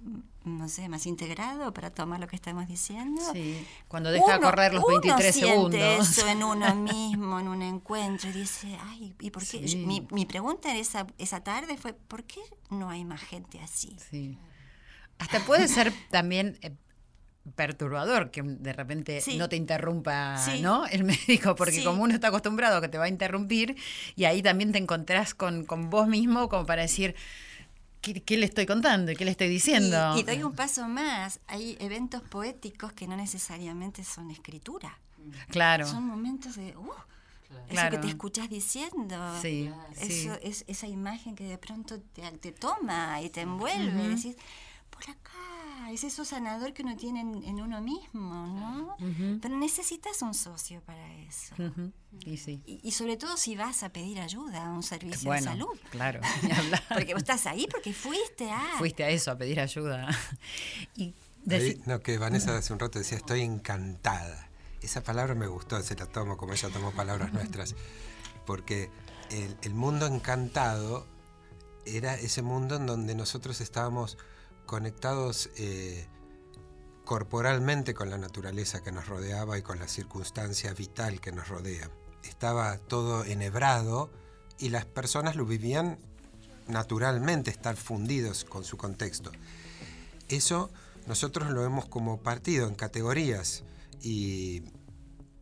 [0.00, 0.20] mm,
[0.58, 3.20] no sé, más integrado para tomar lo que estamos diciendo.
[3.34, 6.10] Sí, cuando deja Uno- correr los uno 23 siente segundos.
[6.18, 9.68] eso en uno mismo, en un encuentro, y dice, ay, ¿y por qué?
[9.68, 9.76] Sí.
[9.76, 12.40] Mi, mi pregunta esa, esa tarde fue, ¿por qué
[12.70, 13.94] no hay más gente así?
[14.10, 14.38] Sí.
[15.18, 16.74] Hasta puede ser también eh,
[17.56, 19.36] perturbador que de repente Sí.
[19.36, 20.60] no te interrumpa, Sí.
[20.62, 20.86] ¿no?
[20.86, 21.84] El médico, porque Sí.
[21.84, 23.76] como uno está acostumbrado a que te va a interrumpir
[24.16, 27.14] y ahí también te encontrás con, con vos mismo como para decir,
[28.00, 29.12] ¿qué, qué le estoy contando?
[29.12, 30.14] y ¿Qué le estoy diciendo?
[30.16, 34.98] Y, y doy un paso más, hay eventos poéticos que no necesariamente son escritura,
[35.50, 35.86] Claro.
[35.86, 36.92] son momentos de, uh,
[37.70, 40.06] eso que te escuchas diciendo, Sí, sí.
[40.26, 44.36] eso, es, esa imagen que de pronto te, te toma y te envuelve, decís,
[44.90, 45.30] por acá,
[45.90, 48.96] es eso sanador que uno tiene en, en uno mismo, ¿no?
[49.40, 51.54] Pero necesitas un socio para eso.
[52.24, 52.62] Y sí.
[52.66, 55.78] Y, y sobre todo si vas a pedir ayuda a un servicio Bueno, de salud.
[55.90, 56.20] claro.
[56.88, 58.60] Porque vos estás ahí porque fuiste a...
[58.78, 60.08] Fuiste a eso, a pedir ayuda.
[60.96, 61.14] Y
[61.44, 64.48] deci- Ahí, no, que Vanessa hace un rato decía, estoy encantada.
[64.80, 67.74] Esa palabra me gustó, se la tomo como ella tomó palabras nuestras.
[68.46, 68.90] Porque
[69.30, 71.06] el, el mundo encantado
[71.86, 74.16] era ese mundo en donde nosotros estábamos
[74.66, 76.06] conectados eh,
[77.04, 81.90] corporalmente con la naturaleza que nos rodeaba y con la circunstancia vital que nos rodea.
[82.22, 84.10] Estaba todo enhebrado
[84.58, 85.98] y las personas lo vivían
[86.66, 89.30] naturalmente, estar fundidos con su contexto.
[90.28, 90.70] Eso
[91.06, 93.64] nosotros lo vemos como partido en categorías
[94.00, 94.62] y,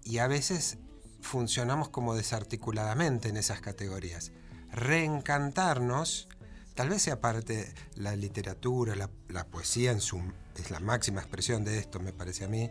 [0.05, 0.79] y a veces
[1.20, 4.33] funcionamos como desarticuladamente en esas categorías.
[4.73, 6.29] Reencantarnos,
[6.75, 10.20] tal vez sea parte la literatura, la, poesía en su,
[10.57, 12.70] es la máxima expresión de esto, me parece a mí,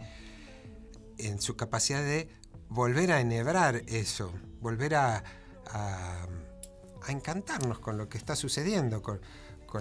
[1.18, 2.30] en su capacidad de
[2.70, 5.24] volver a enhebrar eso, volver a,
[5.68, 6.28] a-
[7.08, 9.22] encantarnos con lo que está sucediendo, con,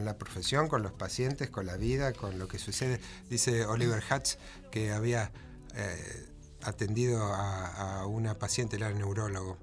[0.04, 3.00] la profesión, con los pacientes, con la vida, con lo que sucede.
[3.28, 4.38] Dice Oliver Hatz
[4.70, 5.32] que había
[5.74, 6.28] eh,
[6.62, 9.58] atendido a, una paciente, era neurólogo,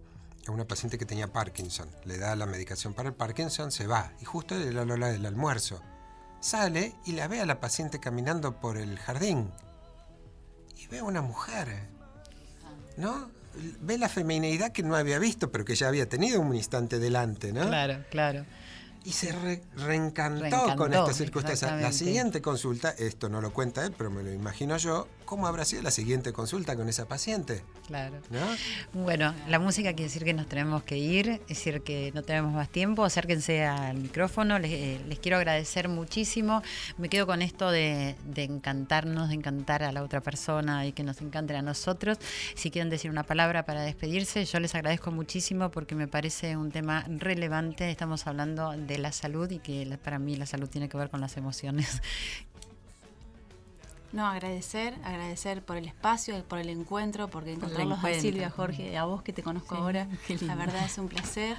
[0.48, 1.90] a una paciente que tenía Parkinson.
[2.06, 5.26] Le da la medicación para el Parkinson, se va, y justo era la hora del
[5.26, 5.82] almuerzo.
[6.40, 9.52] Sale y la ve a la paciente caminando por el jardín
[10.78, 11.68] y ve a una mujer,
[12.96, 13.30] ¿no?
[13.82, 17.52] Ve la femineidad que no había visto, pero que ya había tenido un instante delante,
[17.52, 17.68] ¿no?
[17.68, 18.46] Claro, claro.
[19.08, 21.78] Y se re- reencantó, Reencantó, con esta circunstancia.
[21.78, 25.64] La siguiente consulta, esto no lo cuenta él, pero me lo imagino yo, ¿cómo habrá
[25.64, 27.64] sido la siguiente consulta con esa paciente?
[27.88, 28.18] Claro.
[28.30, 29.02] ¿No?
[29.02, 32.52] Bueno, la música quiere decir que nos tenemos que ir, es decir que no tenemos
[32.52, 36.62] más tiempo, acérquense al micrófono, les, eh, les quiero agradecer muchísimo,
[36.98, 41.04] me quedo con esto de, de encantarnos, de encantar a la otra persona y que
[41.04, 42.18] nos encanten a nosotros.
[42.56, 46.72] Si quieren decir una palabra para despedirse, yo les agradezco muchísimo porque me parece un
[46.72, 50.90] tema relevante, estamos hablando de la salud y que la- para mí la salud tiene
[50.90, 52.02] que ver con las emociones.
[54.14, 58.14] No, agradecer, agradecer por el espacio, por el encuentro, porque encontrarlos a.
[58.14, 60.08] Silvia, Jorge, a vos que te conozco Sí, ahora,
[60.42, 61.58] la verdad es un placer.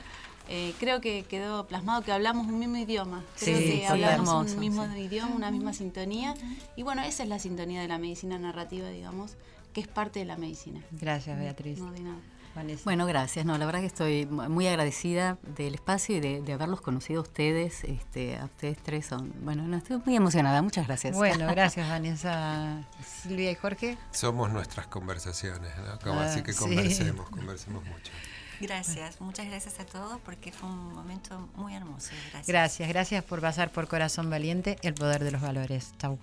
[0.49, 3.23] Eh, creo que quedó plasmado que hablamos un mismo idioma.
[3.39, 5.01] Creo Sí, que hablamos hermoso, un mismo sí.
[5.01, 6.35] idioma, una misma sintonía.
[6.75, 9.33] Y bueno, esa es la sintonía de la medicina narrativa, digamos,
[9.75, 10.83] que es parte de la medicina.
[10.93, 11.79] Gracias, Beatriz.
[11.79, 12.17] No de nada.
[12.59, 12.83] Vanessa.
[12.85, 13.45] Bueno, gracias.
[13.47, 17.23] No, la verdad que estoy muy agradecida del espacio y de, de haberlos conocido a
[17.23, 17.85] ustedes.
[17.85, 19.33] Este, a ustedes tres son.
[19.43, 20.61] Bueno, no, estoy muy emocionada.
[20.63, 21.17] Muchas gracias.
[21.17, 22.83] Bueno, gracias Vanessa,
[23.23, 23.97] Silvia y Jorge.
[24.11, 25.99] Somos nuestras conversaciones, ¿no?
[26.01, 26.59] Como Ah, así que sí.
[26.59, 28.13] conversemos, conversemos mucho.
[28.61, 32.11] Gracias, muchas gracias a todos porque fue un momento muy hermoso.
[32.33, 32.47] Gracias.
[32.49, 35.93] Gracias, gracias por pasar por Corazón Valiente, el poder de los valores.
[35.99, 36.19] Chau.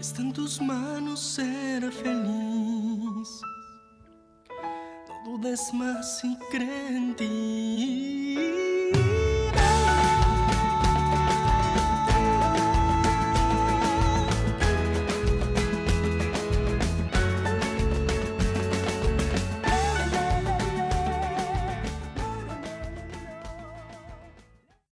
[0.00, 3.28] Está en tus manos ser feliz.
[5.24, 8.91] Dudes más y cree en ti.